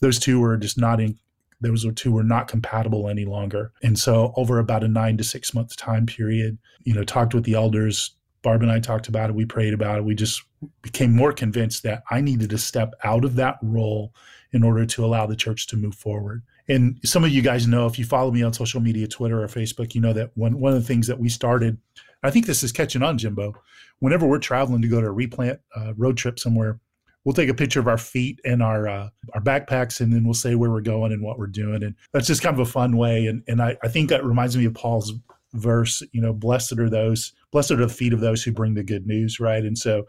Those 0.00 0.18
two 0.18 0.40
were 0.40 0.56
just 0.56 0.78
not 0.78 1.00
in 1.00 1.18
those 1.60 1.86
two 1.94 2.12
were 2.12 2.24
not 2.24 2.48
compatible 2.48 3.08
any 3.08 3.24
longer. 3.24 3.72
And 3.82 3.98
so 3.98 4.32
over 4.36 4.58
about 4.58 4.82
a 4.82 4.88
nine 4.88 5.18
to 5.18 5.24
six 5.24 5.52
month 5.52 5.76
time 5.76 6.06
period, 6.06 6.58
you 6.84 6.94
know, 6.94 7.04
talked 7.04 7.34
with 7.34 7.44
the 7.44 7.54
elders. 7.54 8.14
Barb 8.42 8.62
and 8.62 8.72
I 8.72 8.80
talked 8.80 9.08
about 9.08 9.28
it. 9.28 9.36
We 9.36 9.44
prayed 9.44 9.74
about 9.74 9.98
it. 9.98 10.04
We 10.04 10.14
just 10.14 10.42
became 10.80 11.14
more 11.14 11.32
convinced 11.32 11.82
that 11.82 12.02
I 12.10 12.22
needed 12.22 12.48
to 12.50 12.58
step 12.58 12.94
out 13.04 13.26
of 13.26 13.36
that 13.36 13.58
role 13.62 14.14
in 14.52 14.62
order 14.62 14.86
to 14.86 15.04
allow 15.04 15.26
the 15.26 15.36
church 15.36 15.66
to 15.68 15.76
move 15.76 15.94
forward. 15.94 16.42
And 16.66 16.98
some 17.04 17.24
of 17.24 17.30
you 17.30 17.42
guys 17.42 17.66
know, 17.66 17.86
if 17.86 17.98
you 17.98 18.04
follow 18.04 18.30
me 18.30 18.42
on 18.42 18.52
social 18.52 18.80
media, 18.80 19.06
Twitter 19.06 19.42
or 19.42 19.46
Facebook, 19.48 19.94
you 19.94 20.00
know 20.00 20.12
that 20.12 20.30
one, 20.36 20.58
one 20.58 20.72
of 20.72 20.80
the 20.80 20.86
things 20.86 21.06
that 21.08 21.18
we 21.18 21.28
started, 21.28 21.76
I 22.22 22.30
think 22.30 22.46
this 22.46 22.62
is 22.62 22.72
catching 22.72 23.02
on, 23.02 23.18
Jimbo. 23.18 23.54
Whenever 24.00 24.26
we're 24.26 24.38
traveling 24.38 24.82
to 24.82 24.88
go 24.88 25.00
to 25.00 25.06
a 25.06 25.12
replant 25.12 25.60
uh, 25.76 25.94
road 25.96 26.16
trip 26.16 26.38
somewhere, 26.38 26.80
we'll 27.24 27.34
take 27.34 27.48
a 27.48 27.54
picture 27.54 27.80
of 27.80 27.88
our 27.88 27.98
feet 27.98 28.40
and 28.44 28.62
our 28.62 28.88
uh, 28.88 29.08
our 29.34 29.40
backpacks, 29.40 30.00
and 30.00 30.12
then 30.12 30.24
we'll 30.24 30.34
say 30.34 30.54
where 30.54 30.70
we're 30.70 30.80
going 30.80 31.12
and 31.12 31.22
what 31.22 31.38
we're 31.38 31.46
doing. 31.46 31.82
And 31.82 31.94
that's 32.12 32.26
just 32.26 32.42
kind 32.42 32.54
of 32.54 32.60
a 32.60 32.70
fun 32.70 32.96
way. 32.96 33.26
And 33.26 33.42
and 33.48 33.62
I, 33.62 33.76
I 33.82 33.88
think 33.88 34.08
that 34.10 34.24
reminds 34.24 34.56
me 34.56 34.64
of 34.64 34.74
Paul's 34.74 35.12
verse, 35.54 36.02
you 36.12 36.20
know, 36.20 36.32
blessed 36.32 36.78
are 36.78 36.90
those, 36.90 37.32
blessed 37.50 37.72
are 37.72 37.76
the 37.76 37.88
feet 37.88 38.12
of 38.12 38.20
those 38.20 38.42
who 38.42 38.52
bring 38.52 38.74
the 38.74 38.84
good 38.84 39.06
news, 39.06 39.40
right? 39.40 39.64
And 39.64 39.76
so, 39.76 40.04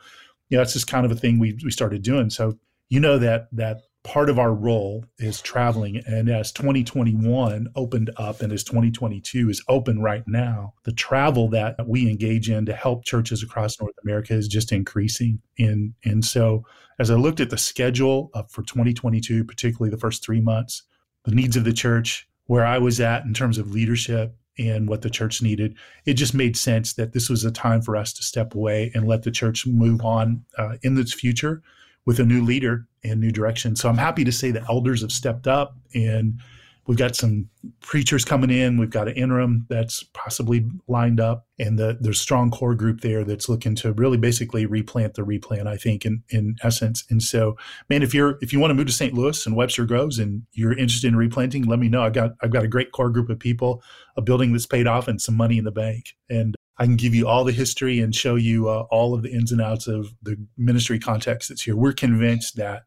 you 0.49 0.57
know, 0.57 0.61
it's 0.61 0.73
just 0.73 0.87
kind 0.87 1.05
of 1.05 1.11
a 1.11 1.15
thing 1.15 1.39
we 1.39 1.57
we 1.63 1.71
started 1.71 2.01
doing. 2.01 2.29
So 2.29 2.57
you 2.89 2.99
know 2.99 3.17
that 3.17 3.47
that 3.53 3.81
part 4.03 4.29
of 4.29 4.39
our 4.39 4.53
role 4.53 5.05
is 5.19 5.41
traveling. 5.41 6.01
And 6.07 6.29
as 6.29 6.51
2021 6.51 7.67
opened 7.75 8.09
up 8.17 8.41
and 8.41 8.51
as 8.51 8.63
2022 8.63 9.49
is 9.49 9.63
open 9.67 10.01
right 10.01 10.23
now, 10.27 10.73
the 10.83 10.91
travel 10.91 11.49
that 11.49 11.75
we 11.87 12.09
engage 12.09 12.49
in 12.49 12.65
to 12.65 12.73
help 12.73 13.05
churches 13.05 13.43
across 13.43 13.79
North 13.79 13.95
America 14.03 14.33
is 14.33 14.47
just 14.47 14.71
increasing. 14.71 15.39
And, 15.59 15.93
and 16.03 16.25
so 16.25 16.65
as 16.99 17.11
I 17.11 17.15
looked 17.15 17.39
at 17.39 17.51
the 17.51 17.57
schedule 17.57 18.31
for 18.49 18.63
2022, 18.63 19.43
particularly 19.43 19.91
the 19.91 19.99
first 19.99 20.25
three 20.25 20.41
months, 20.41 20.83
the 21.23 21.35
needs 21.35 21.55
of 21.55 21.63
the 21.63 21.73
church, 21.73 22.27
where 22.47 22.65
I 22.65 22.79
was 22.79 22.99
at 22.99 23.23
in 23.25 23.33
terms 23.33 23.59
of 23.59 23.71
leadership 23.71 24.35
and 24.57 24.89
what 24.89 25.03
the 25.03 25.09
church 25.09 25.41
needed, 25.41 25.75
it 26.05 26.15
just 26.15 26.33
made 26.33 26.57
sense 26.57 26.93
that 26.93 27.13
this 27.13 27.29
was 27.29 27.45
a 27.45 27.51
time 27.51 27.81
for 27.81 27.95
us 27.95 28.13
to 28.13 28.23
step 28.23 28.55
away 28.55 28.91
and 28.95 29.07
let 29.07 29.23
the 29.23 29.31
church 29.31 29.65
move 29.67 30.03
on 30.03 30.43
uh, 30.57 30.77
in 30.81 30.97
its 30.97 31.13
future 31.13 31.61
with 32.05 32.19
a 32.19 32.25
new 32.25 32.43
leader 32.43 32.87
and 33.03 33.19
new 33.19 33.31
direction. 33.31 33.75
So 33.75 33.89
I'm 33.89 33.97
happy 33.97 34.23
to 34.23 34.31
say 34.31 34.51
the 34.51 34.65
elders 34.69 35.01
have 35.01 35.11
stepped 35.11 35.47
up 35.47 35.75
and 35.93 36.41
we've 36.87 36.97
got 36.97 37.15
some 37.15 37.47
preachers 37.81 38.25
coming 38.25 38.49
in. 38.49 38.77
We've 38.77 38.89
got 38.89 39.07
an 39.07 39.15
interim 39.15 39.65
that's 39.69 40.03
possibly 40.13 40.65
lined 40.87 41.19
up, 41.19 41.45
and 41.59 41.77
the, 41.77 41.97
there's 41.99 42.19
strong 42.19 42.51
core 42.51 42.75
group 42.75 43.01
there 43.01 43.23
that's 43.23 43.47
looking 43.47 43.75
to 43.75 43.93
really 43.93 44.17
basically 44.17 44.65
replant 44.65 45.13
the 45.13 45.23
replant. 45.23 45.67
I 45.67 45.77
think 45.77 46.05
in 46.05 46.23
in 46.29 46.55
essence. 46.63 47.05
And 47.09 47.21
so, 47.21 47.55
man, 47.89 48.03
if 48.03 48.13
you're 48.13 48.37
if 48.41 48.51
you 48.51 48.59
want 48.59 48.71
to 48.71 48.75
move 48.75 48.87
to 48.87 48.93
St. 48.93 49.13
Louis 49.13 49.45
and 49.45 49.55
Webster 49.55 49.85
Groves 49.85 50.19
and 50.19 50.43
you're 50.53 50.77
interested 50.77 51.07
in 51.07 51.15
replanting, 51.15 51.63
let 51.63 51.79
me 51.79 51.87
know. 51.87 52.03
I've 52.03 52.13
got 52.13 52.31
I've 52.41 52.51
got 52.51 52.63
a 52.63 52.67
great 52.67 52.91
core 52.91 53.09
group 53.09 53.29
of 53.29 53.39
people, 53.39 53.83
a 54.17 54.21
building 54.21 54.51
that's 54.51 54.65
paid 54.65 54.87
off, 54.87 55.07
and 55.07 55.21
some 55.21 55.37
money 55.37 55.57
in 55.57 55.65
the 55.65 55.71
bank. 55.71 56.15
And 56.29 56.55
I 56.81 56.85
can 56.85 56.95
give 56.95 57.13
you 57.13 57.27
all 57.27 57.43
the 57.43 57.51
history 57.51 57.99
and 57.99 58.13
show 58.13 58.33
you 58.33 58.67
uh, 58.67 58.87
all 58.89 59.13
of 59.13 59.21
the 59.21 59.31
ins 59.31 59.51
and 59.51 59.61
outs 59.61 59.85
of 59.85 60.15
the 60.23 60.35
ministry 60.57 60.97
context 60.97 61.49
that's 61.49 61.61
here. 61.61 61.75
We're 61.75 61.93
convinced 61.93 62.55
that 62.55 62.85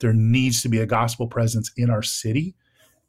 there 0.00 0.12
needs 0.12 0.60
to 0.62 0.68
be 0.68 0.80
a 0.80 0.86
gospel 0.86 1.28
presence 1.28 1.70
in 1.76 1.88
our 1.88 2.02
city 2.02 2.56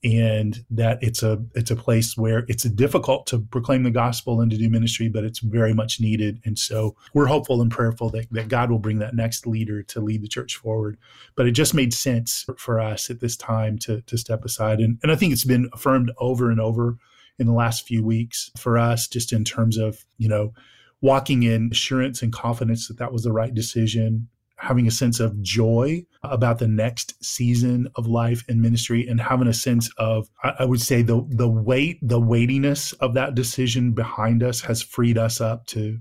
and 0.03 0.63
that 0.69 0.99
it's 1.01 1.23
a 1.23 1.43
it's 1.55 1.71
a 1.71 1.75
place 1.75 2.15
where 2.15 2.45
it's 2.47 2.63
difficult 2.63 3.25
to 3.25 3.39
proclaim 3.39 3.81
the 3.81 3.89
gospel 3.89 4.39
and 4.39 4.51
to 4.51 4.57
do 4.57 4.69
ministry 4.69 5.09
but 5.09 5.23
it's 5.23 5.39
very 5.39 5.73
much 5.73 5.99
needed. 5.99 6.39
And 6.45 6.59
so 6.59 6.95
we're 7.15 7.25
hopeful 7.25 7.59
and 7.59 7.71
prayerful 7.71 8.11
that, 8.11 8.27
that 8.29 8.49
god 8.49 8.69
will 8.69 8.77
bring 8.77 8.99
that 8.99 9.15
next 9.15 9.47
leader 9.47 9.81
to 9.81 9.99
lead 9.99 10.21
the 10.21 10.27
church 10.27 10.57
forward. 10.57 10.99
But 11.35 11.47
it 11.47 11.51
just 11.53 11.73
made 11.73 11.91
sense 11.91 12.45
for 12.55 12.79
us 12.79 13.09
at 13.09 13.19
this 13.19 13.35
time 13.35 13.79
to 13.79 14.01
to 14.01 14.15
step 14.15 14.45
aside. 14.45 14.79
And, 14.79 14.99
and 15.01 15.11
i 15.11 15.15
think 15.15 15.33
it's 15.33 15.43
been 15.43 15.69
affirmed 15.73 16.11
over 16.19 16.51
and 16.51 16.61
over 16.61 16.99
in 17.39 17.47
the 17.47 17.53
last 17.53 17.87
few 17.87 18.03
weeks 18.03 18.51
for 18.57 18.77
us, 18.77 19.07
just 19.07 19.33
in 19.33 19.43
terms 19.43 19.77
of, 19.77 20.05
you 20.17 20.27
know, 20.29 20.53
walking 21.01 21.43
in 21.43 21.69
assurance 21.71 22.21
and 22.21 22.33
confidence 22.33 22.87
that 22.87 22.97
that 22.97 23.13
was 23.13 23.23
the 23.23 23.31
right 23.31 23.53
decision. 23.53 24.27
having 24.59 24.87
a 24.87 24.91
sense 24.91 25.21
of 25.21 25.41
joy 25.41 26.03
about 26.21 26.59
the 26.59 26.67
next 26.67 27.13
season 27.23 27.87
of 27.95 28.05
life 28.07 28.43
and 28.49 28.61
ministry 28.61 29.07
and 29.07 29.21
having 29.21 29.47
a 29.47 29.53
sense 29.53 29.89
of 29.97 30.27
I 30.43 30.65
would 30.65 30.81
say 30.81 31.01
the 31.01 31.25
the 31.29 31.47
weight 31.47 31.97
the 32.01 32.19
weightiness 32.19 32.91
of 32.93 33.13
that 33.13 33.35
decision 33.35 33.93
behind 33.93 34.43
us 34.43 34.59
has 34.61 34.81
freed 34.81 35.17
us 35.17 35.39
up 35.39 35.65
to 35.67 35.99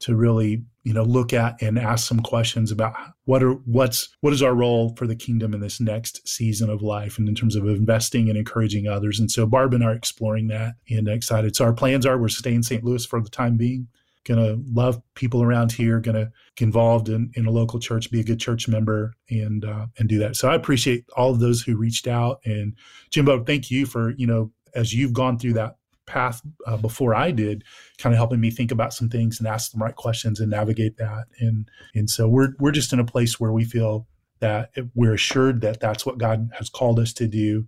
to 0.00 0.16
really 0.16 0.64
you 0.82 0.94
know 0.94 1.02
look 1.02 1.32
at 1.32 1.60
and 1.60 1.78
ask 1.78 2.06
some 2.06 2.20
questions 2.20 2.70
about 2.70 2.94
what 3.24 3.42
are 3.42 3.52
what's 3.52 4.08
what 4.20 4.32
is 4.32 4.42
our 4.42 4.54
role 4.54 4.94
for 4.96 5.06
the 5.06 5.16
kingdom 5.16 5.52
in 5.52 5.60
this 5.60 5.80
next 5.80 6.26
season 6.26 6.70
of 6.70 6.82
life 6.82 7.18
and 7.18 7.28
in 7.28 7.34
terms 7.34 7.54
of 7.54 7.66
investing 7.66 8.28
and 8.28 8.38
encouraging 8.38 8.86
others. 8.86 9.20
And 9.20 9.30
so 9.30 9.46
barb 9.46 9.74
and 9.74 9.84
i 9.84 9.88
are 9.88 9.94
exploring 9.94 10.48
that 10.48 10.74
and 10.88 11.08
excited. 11.08 11.54
So 11.54 11.64
our 11.64 11.72
plans 11.72 12.06
are 12.06 12.18
we're 12.18 12.28
staying 12.28 12.56
in 12.56 12.62
st 12.62 12.84
louis 12.84 13.04
for 13.04 13.20
the 13.20 13.30
time 13.30 13.56
being. 13.56 13.88
Gonna 14.26 14.56
love 14.72 15.00
people 15.14 15.42
around 15.42 15.72
here 15.72 15.98
gonna 15.98 16.30
get 16.56 16.64
involved 16.64 17.08
in, 17.08 17.30
in 17.34 17.46
a 17.46 17.50
local 17.50 17.80
church 17.80 18.10
be 18.10 18.20
a 18.20 18.24
good 18.24 18.40
church 18.40 18.68
member 18.68 19.14
and 19.30 19.64
uh, 19.64 19.86
and 19.98 20.08
do 20.08 20.18
that. 20.18 20.36
So 20.36 20.48
i 20.48 20.54
appreciate 20.54 21.04
all 21.16 21.30
of 21.30 21.40
those 21.40 21.62
who 21.62 21.76
reached 21.76 22.06
out. 22.06 22.40
And 22.44 22.74
jimbo 23.10 23.44
thank 23.44 23.70
you 23.70 23.86
for 23.86 24.14
you 24.16 24.26
know 24.26 24.50
as 24.74 24.94
you've 24.94 25.12
gone 25.12 25.38
through 25.38 25.54
that 25.54 25.76
path 26.10 26.42
uh, 26.66 26.76
before 26.76 27.14
I 27.14 27.30
did, 27.30 27.64
kind 27.98 28.12
of 28.12 28.18
helping 28.18 28.40
me 28.40 28.50
think 28.50 28.70
about 28.70 28.92
some 28.92 29.08
things 29.08 29.38
and 29.38 29.48
ask 29.48 29.72
the 29.72 29.78
right 29.78 29.94
questions 29.94 30.40
and 30.40 30.50
navigate 30.50 30.96
that. 30.98 31.26
And 31.38 31.68
and 31.94 32.10
so 32.10 32.28
we're 32.28 32.50
we're 32.58 32.72
just 32.72 32.92
in 32.92 33.00
a 33.00 33.04
place 33.04 33.38
where 33.38 33.52
we 33.52 33.64
feel 33.64 34.06
that 34.40 34.70
we're 34.94 35.14
assured 35.14 35.60
that 35.60 35.80
that's 35.80 36.04
what 36.04 36.18
God 36.18 36.50
has 36.58 36.68
called 36.68 36.98
us 36.98 37.12
to 37.14 37.28
do. 37.28 37.66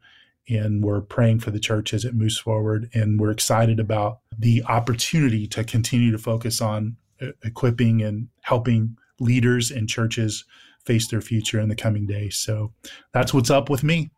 And 0.48 0.82
we're 0.82 1.02
praying 1.02 1.40
for 1.40 1.52
the 1.52 1.60
church 1.60 1.94
as 1.94 2.04
it 2.04 2.14
moves 2.14 2.38
forward. 2.38 2.90
And 2.94 3.20
we're 3.20 3.30
excited 3.30 3.78
about 3.78 4.18
the 4.36 4.64
opportunity 4.64 5.46
to 5.48 5.62
continue 5.62 6.10
to 6.10 6.18
focus 6.18 6.60
on 6.60 6.96
equipping 7.44 8.02
and 8.02 8.28
helping 8.40 8.96
leaders 9.20 9.70
and 9.70 9.88
churches 9.88 10.44
face 10.84 11.08
their 11.08 11.20
future 11.20 11.60
in 11.60 11.68
the 11.68 11.76
coming 11.76 12.06
days. 12.06 12.36
So 12.36 12.72
that's 13.12 13.32
what's 13.32 13.50
up 13.50 13.70
with 13.70 13.84
me. 13.84 14.10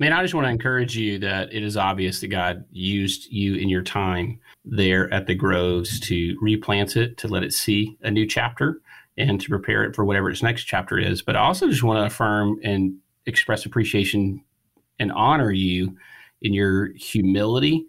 Man, 0.00 0.12
I 0.12 0.22
just 0.22 0.34
want 0.34 0.46
to 0.46 0.50
encourage 0.50 0.96
you 0.96 1.18
that 1.20 1.54
it 1.54 1.62
is 1.62 1.76
obvious 1.76 2.20
that 2.20 2.28
God 2.28 2.64
used 2.72 3.30
you 3.30 3.54
in 3.54 3.68
your 3.68 3.82
time 3.82 4.40
there 4.64 5.12
at 5.14 5.26
the 5.26 5.36
Groves 5.36 6.00
to 6.00 6.36
replant 6.40 6.96
it, 6.96 7.16
to 7.18 7.28
let 7.28 7.44
it 7.44 7.52
see 7.52 7.96
a 8.02 8.10
new 8.10 8.26
chapter, 8.26 8.80
and 9.16 9.40
to 9.40 9.48
prepare 9.48 9.84
it 9.84 9.94
for 9.94 10.04
whatever 10.04 10.30
its 10.30 10.42
next 10.42 10.64
chapter 10.64 10.98
is. 10.98 11.22
But 11.22 11.36
I 11.36 11.40
also 11.40 11.68
just 11.68 11.84
want 11.84 12.00
to 12.00 12.06
affirm 12.06 12.58
and 12.64 12.96
express 13.26 13.66
appreciation 13.66 14.42
and 14.98 15.12
honor 15.12 15.52
you 15.52 15.96
in 16.42 16.52
your 16.52 16.92
humility 16.94 17.86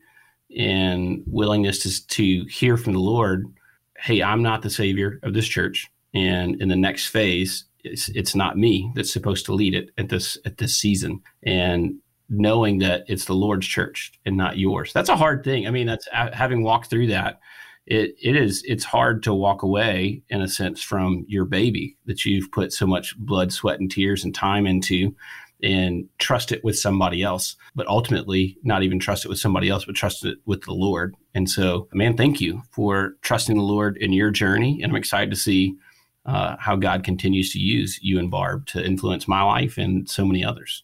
and 0.56 1.24
willingness 1.26 1.80
to, 1.80 2.08
to 2.08 2.46
hear 2.50 2.78
from 2.78 2.94
the 2.94 3.00
Lord 3.00 3.52
hey, 3.98 4.22
I'm 4.22 4.44
not 4.44 4.62
the 4.62 4.70
savior 4.70 5.20
of 5.24 5.34
this 5.34 5.48
church. 5.48 5.90
And 6.14 6.62
in 6.62 6.68
the 6.68 6.76
next 6.76 7.08
phase, 7.08 7.64
it's, 7.86 8.10
it's 8.10 8.36
not 8.36 8.58
me 8.58 8.92
that's 8.96 9.14
supposed 9.14 9.46
to 9.46 9.54
lead 9.54 9.74
it 9.74 9.90
at 9.98 10.10
this 10.10 10.38
at 10.46 10.58
this 10.58 10.76
season. 10.76 11.22
And 11.44 11.96
knowing 12.28 12.80
that 12.80 13.04
it's 13.08 13.26
the 13.26 13.34
lord's 13.34 13.68
church 13.68 14.12
and 14.26 14.36
not 14.36 14.58
yours 14.58 14.92
that's 14.94 15.10
a 15.10 15.16
hard 15.16 15.44
thing. 15.44 15.68
I 15.68 15.72
mean 15.72 15.88
that's 15.88 16.08
having 16.12 16.64
walked 16.64 16.90
through 16.90 17.08
that 17.08 17.40
it 17.86 18.16
it 18.22 18.36
is 18.36 18.64
it's 18.66 18.84
hard 18.84 19.22
to 19.24 19.34
walk 19.34 19.62
away 19.62 20.24
in 20.30 20.42
a 20.42 20.48
sense 20.48 20.82
from 20.82 21.26
your 21.28 21.46
baby 21.46 21.98
that 22.06 22.26
you've 22.26 22.52
put 22.52 22.74
so 22.74 22.88
much 22.88 23.16
blood 23.18 23.54
sweat 23.54 23.80
and 23.80 23.92
tears 23.92 24.24
and 24.24 24.34
time 24.34 24.66
into 24.66 25.16
and 25.62 26.08
trust 26.18 26.52
it 26.52 26.64
with 26.64 26.78
somebody 26.78 27.22
else 27.22 27.56
but 27.76 27.88
ultimately 27.88 28.58
not 28.64 28.84
even 28.84 29.00
trust 29.00 29.24
it 29.24 29.30
with 29.30 29.40
somebody 29.40 29.70
else 29.70 29.86
but 29.86 29.96
trust 29.96 30.26
it 30.26 30.40
with 30.46 30.62
the 30.64 30.74
lord. 30.74 31.16
And 31.36 31.50
so 31.50 31.88
man 31.94 32.18
thank 32.18 32.42
you 32.42 32.64
for 32.72 33.16
trusting 33.22 33.56
the 33.56 33.64
lord 33.64 33.98
in 33.98 34.14
your 34.14 34.32
journey. 34.32 34.82
And 34.82 34.92
i'm 34.92 34.98
excited 34.98 35.30
to 35.30 35.38
see 35.38 35.76
uh, 36.26 36.56
how 36.60 36.76
God 36.76 37.04
continues 37.04 37.52
to 37.54 37.60
use 37.60 38.00
you 38.02 38.18
and 38.20 38.32
Barb 38.32 38.66
to 38.68 38.84
influence 38.84 39.28
my 39.28 39.44
life 39.44 39.78
and 39.78 40.10
so 40.10 40.26
many 40.26 40.44
others. 40.44 40.84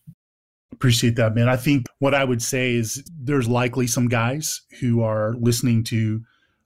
Appreciate 0.72 1.16
that, 1.16 1.36
man. 1.36 1.50
I 1.50 1.58
think 1.58 1.88
what 2.00 2.14
I 2.14 2.24
would 2.24 2.42
say 2.42 2.74
is 2.74 3.04
there's 3.20 3.48
likely 3.48 3.88
some 3.88 4.08
guys 4.08 4.62
who 4.80 5.02
are 5.02 5.36
listening 5.40 5.84
to 5.86 6.22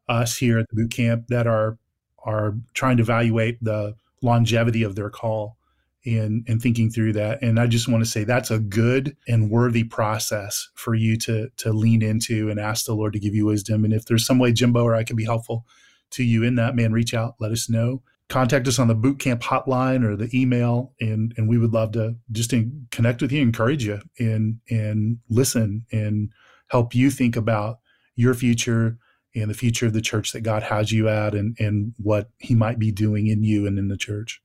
us 0.07 0.37
here 0.37 0.59
at 0.59 0.67
the 0.69 0.75
boot 0.75 0.91
camp 0.91 1.27
that 1.27 1.47
are 1.47 1.77
are 2.23 2.55
trying 2.73 2.97
to 2.97 3.03
evaluate 3.03 3.63
the 3.63 3.95
longevity 4.21 4.83
of 4.83 4.95
their 4.95 5.09
call 5.09 5.57
and 6.05 6.45
and 6.47 6.61
thinking 6.61 6.89
through 6.89 7.13
that. 7.13 7.41
And 7.41 7.59
I 7.59 7.67
just 7.67 7.87
want 7.87 8.03
to 8.03 8.09
say 8.09 8.23
that's 8.23 8.51
a 8.51 8.59
good 8.59 9.17
and 9.27 9.49
worthy 9.49 9.83
process 9.83 10.69
for 10.75 10.95
you 10.95 11.17
to 11.19 11.49
to 11.57 11.73
lean 11.73 12.01
into 12.01 12.49
and 12.49 12.59
ask 12.59 12.85
the 12.85 12.93
Lord 12.93 13.13
to 13.13 13.19
give 13.19 13.33
you 13.33 13.45
wisdom. 13.45 13.83
And 13.83 13.93
if 13.93 14.05
there's 14.05 14.25
some 14.25 14.39
way, 14.39 14.51
Jimbo, 14.53 14.83
or 14.83 14.95
I 14.95 15.03
can 15.03 15.15
be 15.15 15.25
helpful 15.25 15.65
to 16.11 16.23
you 16.23 16.43
in 16.43 16.55
that, 16.55 16.75
man, 16.75 16.93
reach 16.93 17.13
out, 17.13 17.35
let 17.39 17.51
us 17.51 17.69
know 17.69 18.01
contact 18.29 18.67
us 18.67 18.79
on 18.79 18.87
the 18.87 18.95
boot 18.95 19.19
camp 19.19 19.41
hotline 19.41 20.03
or 20.03 20.15
the 20.15 20.29
email 20.33 20.93
and 20.99 21.33
and 21.37 21.47
we 21.47 21.57
would 21.57 21.73
love 21.73 21.91
to 21.91 22.15
just 22.31 22.53
connect 22.91 23.21
with 23.21 23.31
you 23.31 23.41
encourage 23.41 23.85
you 23.85 23.99
and 24.19 24.59
and 24.69 25.19
listen 25.29 25.85
and 25.91 26.29
help 26.67 26.95
you 26.95 27.11
think 27.11 27.35
about 27.35 27.79
your 28.15 28.33
future 28.33 28.97
and 29.35 29.49
the 29.49 29.53
future 29.53 29.85
of 29.85 29.93
the 29.93 30.01
church 30.01 30.31
that 30.31 30.41
God 30.41 30.63
has 30.63 30.91
you 30.91 31.07
at 31.07 31.35
and 31.35 31.55
and 31.59 31.93
what 31.97 32.29
he 32.39 32.55
might 32.55 32.79
be 32.79 32.91
doing 32.91 33.27
in 33.27 33.43
you 33.43 33.67
and 33.67 33.77
in 33.77 33.89
the 33.89 33.97
church 33.97 34.41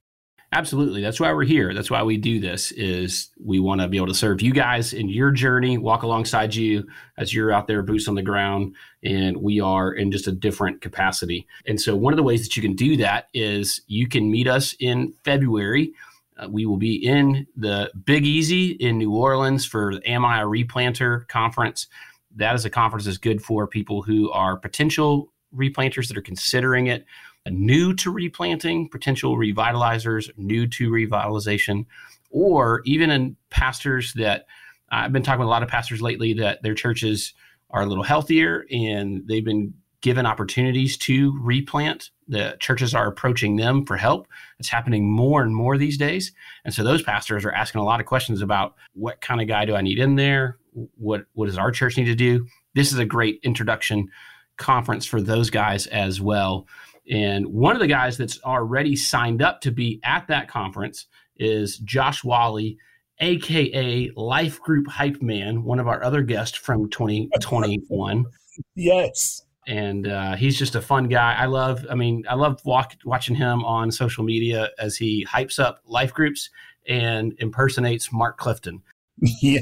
Absolutely. 0.52 1.00
That's 1.00 1.20
why 1.20 1.32
we're 1.32 1.44
here. 1.44 1.72
That's 1.72 1.92
why 1.92 2.02
we 2.02 2.16
do 2.16 2.40
this 2.40 2.72
is 2.72 3.30
we 3.38 3.60
want 3.60 3.80
to 3.82 3.86
be 3.88 3.98
able 3.98 4.08
to 4.08 4.14
serve 4.14 4.42
you 4.42 4.52
guys 4.52 4.92
in 4.92 5.08
your 5.08 5.30
journey, 5.30 5.78
walk 5.78 6.02
alongside 6.02 6.56
you 6.56 6.88
as 7.18 7.32
you're 7.32 7.52
out 7.52 7.68
there 7.68 7.82
boots 7.82 8.08
on 8.08 8.16
the 8.16 8.22
ground 8.22 8.74
and 9.04 9.36
we 9.36 9.60
are 9.60 9.92
in 9.92 10.10
just 10.10 10.26
a 10.26 10.32
different 10.32 10.80
capacity. 10.80 11.46
And 11.66 11.80
so 11.80 11.94
one 11.94 12.12
of 12.12 12.16
the 12.16 12.24
ways 12.24 12.42
that 12.42 12.56
you 12.56 12.62
can 12.62 12.74
do 12.74 12.96
that 12.96 13.28
is 13.32 13.82
you 13.86 14.08
can 14.08 14.28
meet 14.28 14.48
us 14.48 14.74
in 14.80 15.14
February. 15.24 15.92
Uh, 16.36 16.48
we 16.48 16.66
will 16.66 16.78
be 16.78 16.96
in 16.96 17.46
the 17.56 17.92
Big 18.04 18.26
Easy 18.26 18.72
in 18.72 18.98
New 18.98 19.14
Orleans 19.14 19.64
for 19.64 19.94
the 19.94 20.10
Am 20.10 20.24
I 20.24 20.40
a 20.40 20.46
Replanter 20.46 21.28
conference. 21.28 21.86
That 22.34 22.56
is 22.56 22.64
a 22.64 22.70
conference 22.70 23.04
that's 23.04 23.18
good 23.18 23.40
for 23.40 23.68
people 23.68 24.02
who 24.02 24.32
are 24.32 24.56
potential 24.56 25.32
replanters 25.54 26.08
that 26.08 26.16
are 26.16 26.22
considering 26.22 26.88
it 26.88 27.04
new 27.48 27.94
to 27.94 28.10
replanting, 28.10 28.88
potential 28.88 29.36
revitalizers, 29.36 30.30
new 30.36 30.66
to 30.66 30.90
revitalization, 30.90 31.86
or 32.30 32.82
even 32.84 33.10
in 33.10 33.36
pastors 33.50 34.12
that 34.14 34.46
I've 34.90 35.12
been 35.12 35.22
talking 35.22 35.40
with 35.40 35.46
a 35.46 35.50
lot 35.50 35.62
of 35.62 35.68
pastors 35.68 36.02
lately 36.02 36.34
that 36.34 36.62
their 36.62 36.74
churches 36.74 37.34
are 37.70 37.82
a 37.82 37.86
little 37.86 38.04
healthier 38.04 38.66
and 38.70 39.26
they've 39.26 39.44
been 39.44 39.74
given 40.00 40.26
opportunities 40.26 40.96
to 40.96 41.38
replant. 41.40 42.10
The 42.26 42.56
churches 42.58 42.94
are 42.94 43.06
approaching 43.06 43.56
them 43.56 43.84
for 43.84 43.96
help. 43.96 44.26
It's 44.58 44.68
happening 44.68 45.10
more 45.10 45.42
and 45.42 45.54
more 45.54 45.76
these 45.76 45.98
days. 45.98 46.32
And 46.64 46.72
so 46.72 46.82
those 46.82 47.02
pastors 47.02 47.44
are 47.44 47.52
asking 47.52 47.80
a 47.80 47.84
lot 47.84 48.00
of 48.00 48.06
questions 48.06 48.40
about 48.40 48.74
what 48.94 49.20
kind 49.20 49.40
of 49.40 49.48
guy 49.48 49.64
do 49.64 49.74
I 49.74 49.82
need 49.82 49.98
in 49.98 50.16
there? 50.16 50.56
What 50.96 51.26
what 51.34 51.46
does 51.46 51.58
our 51.58 51.70
church 51.70 51.96
need 51.96 52.04
to 52.04 52.14
do? 52.14 52.46
This 52.74 52.92
is 52.92 52.98
a 52.98 53.04
great 53.04 53.40
introduction 53.42 54.08
conference 54.56 55.04
for 55.04 55.20
those 55.20 55.50
guys 55.50 55.86
as 55.88 56.20
well. 56.20 56.66
And 57.10 57.46
one 57.46 57.74
of 57.74 57.80
the 57.80 57.88
guys 57.88 58.16
that's 58.16 58.40
already 58.44 58.94
signed 58.94 59.42
up 59.42 59.60
to 59.62 59.72
be 59.72 60.00
at 60.04 60.28
that 60.28 60.48
conference 60.48 61.06
is 61.36 61.78
Josh 61.78 62.22
Wally, 62.22 62.78
aka 63.18 64.10
Life 64.14 64.60
Group 64.60 64.86
Hype 64.86 65.20
Man, 65.20 65.64
one 65.64 65.80
of 65.80 65.88
our 65.88 66.04
other 66.04 66.22
guests 66.22 66.56
from 66.56 66.88
2021. 66.88 68.26
yes. 68.76 69.42
And 69.66 70.06
uh, 70.06 70.36
he's 70.36 70.58
just 70.58 70.76
a 70.76 70.80
fun 70.80 71.08
guy. 71.08 71.34
I 71.34 71.46
love, 71.46 71.84
I 71.90 71.94
mean, 71.94 72.24
I 72.28 72.34
love 72.34 72.60
walk, 72.64 72.94
watching 73.04 73.34
him 73.34 73.64
on 73.64 73.90
social 73.90 74.24
media 74.24 74.70
as 74.78 74.96
he 74.96 75.26
hypes 75.26 75.58
up 75.58 75.80
life 75.84 76.14
groups 76.14 76.48
and 76.88 77.34
impersonates 77.38 78.12
Mark 78.12 78.38
Clifton. 78.38 78.82
Yeah. 79.42 79.60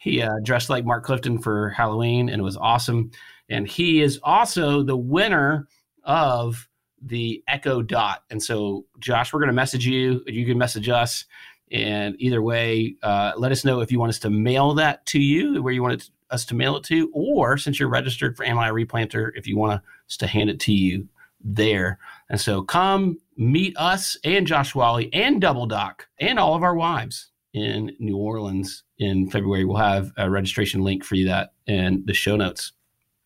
He 0.00 0.22
uh, 0.22 0.36
dressed 0.44 0.70
like 0.70 0.84
Mark 0.84 1.04
Clifton 1.04 1.38
for 1.38 1.70
Halloween 1.70 2.28
and 2.28 2.40
it 2.40 2.44
was 2.44 2.56
awesome. 2.56 3.10
And 3.48 3.66
he 3.66 4.00
is 4.00 4.20
also 4.22 4.82
the 4.84 4.96
winner 4.96 5.66
of 6.04 6.67
the 7.02 7.42
Echo 7.48 7.82
Dot. 7.82 8.24
And 8.30 8.42
so, 8.42 8.86
Josh, 8.98 9.32
we're 9.32 9.40
going 9.40 9.48
to 9.48 9.54
message 9.54 9.86
you. 9.86 10.22
You 10.26 10.46
can 10.46 10.58
message 10.58 10.88
us. 10.88 11.24
And 11.70 12.16
either 12.18 12.40
way, 12.42 12.96
uh, 13.02 13.32
let 13.36 13.52
us 13.52 13.64
know 13.64 13.80
if 13.80 13.92
you 13.92 13.98
want 13.98 14.10
us 14.10 14.18
to 14.20 14.30
mail 14.30 14.74
that 14.74 15.04
to 15.06 15.20
you, 15.20 15.62
where 15.62 15.72
you 15.72 15.82
want 15.82 16.10
us 16.30 16.44
to 16.46 16.54
mail 16.54 16.76
it 16.76 16.84
to, 16.84 17.10
or 17.12 17.58
since 17.58 17.78
you're 17.78 17.88
registered 17.88 18.36
for 18.36 18.44
Am 18.44 18.58
I 18.58 18.68
a 18.68 18.72
Replanter, 18.72 19.30
if 19.34 19.46
you 19.46 19.56
want 19.56 19.82
us 20.08 20.16
to 20.18 20.26
hand 20.26 20.50
it 20.50 20.60
to 20.60 20.72
you 20.72 21.08
there. 21.42 21.98
And 22.28 22.40
so 22.40 22.62
come 22.62 23.18
meet 23.36 23.76
us 23.76 24.16
and 24.24 24.46
Josh 24.46 24.74
Wally 24.74 25.12
and 25.12 25.40
Double 25.40 25.66
Doc 25.66 26.08
and 26.18 26.38
all 26.38 26.54
of 26.54 26.62
our 26.62 26.74
wives 26.74 27.28
in 27.54 27.94
New 27.98 28.16
Orleans 28.16 28.82
in 28.98 29.30
February. 29.30 29.64
We'll 29.64 29.76
have 29.76 30.12
a 30.16 30.28
registration 30.28 30.82
link 30.82 31.04
for 31.04 31.14
you 31.14 31.26
that 31.26 31.52
in 31.66 32.02
the 32.04 32.14
show 32.14 32.36
notes. 32.36 32.72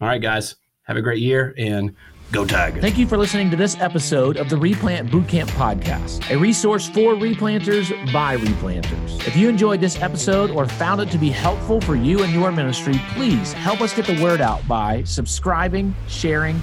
All 0.01 0.09
right, 0.09 0.21
guys, 0.21 0.57
have 0.83 0.97
a 0.97 1.03
great 1.03 1.21
year 1.21 1.55
and 1.57 1.95
Go 2.33 2.47
Tigers. 2.47 2.81
Thank 2.81 2.97
you 2.97 3.07
for 3.07 3.19
listening 3.19 3.51
to 3.51 3.57
this 3.57 3.79
episode 3.79 4.39
of 4.39 4.49
the 4.49 4.57
Replant 4.57 5.11
Bootcamp 5.11 5.51
Podcast, 5.51 6.35
a 6.35 6.39
resource 6.39 6.89
for 6.89 7.15
replanters 7.15 7.91
by 8.11 8.39
replanters. 8.39 9.27
If 9.27 9.37
you 9.37 9.51
enjoyed 9.51 9.81
this 9.81 10.01
episode 10.01 10.51
or 10.51 10.67
found 10.67 11.03
it 11.03 11.11
to 11.11 11.19
be 11.19 11.29
helpful 11.29 11.79
for 11.83 11.95
you 11.95 12.23
and 12.23 12.33
your 12.33 12.51
ministry, 12.51 12.95
please 13.11 13.53
help 13.53 13.83
us 13.83 13.95
get 13.95 14.07
the 14.07 14.21
word 14.23 14.41
out 14.41 14.67
by 14.67 15.03
subscribing, 15.05 15.95
sharing, 16.09 16.63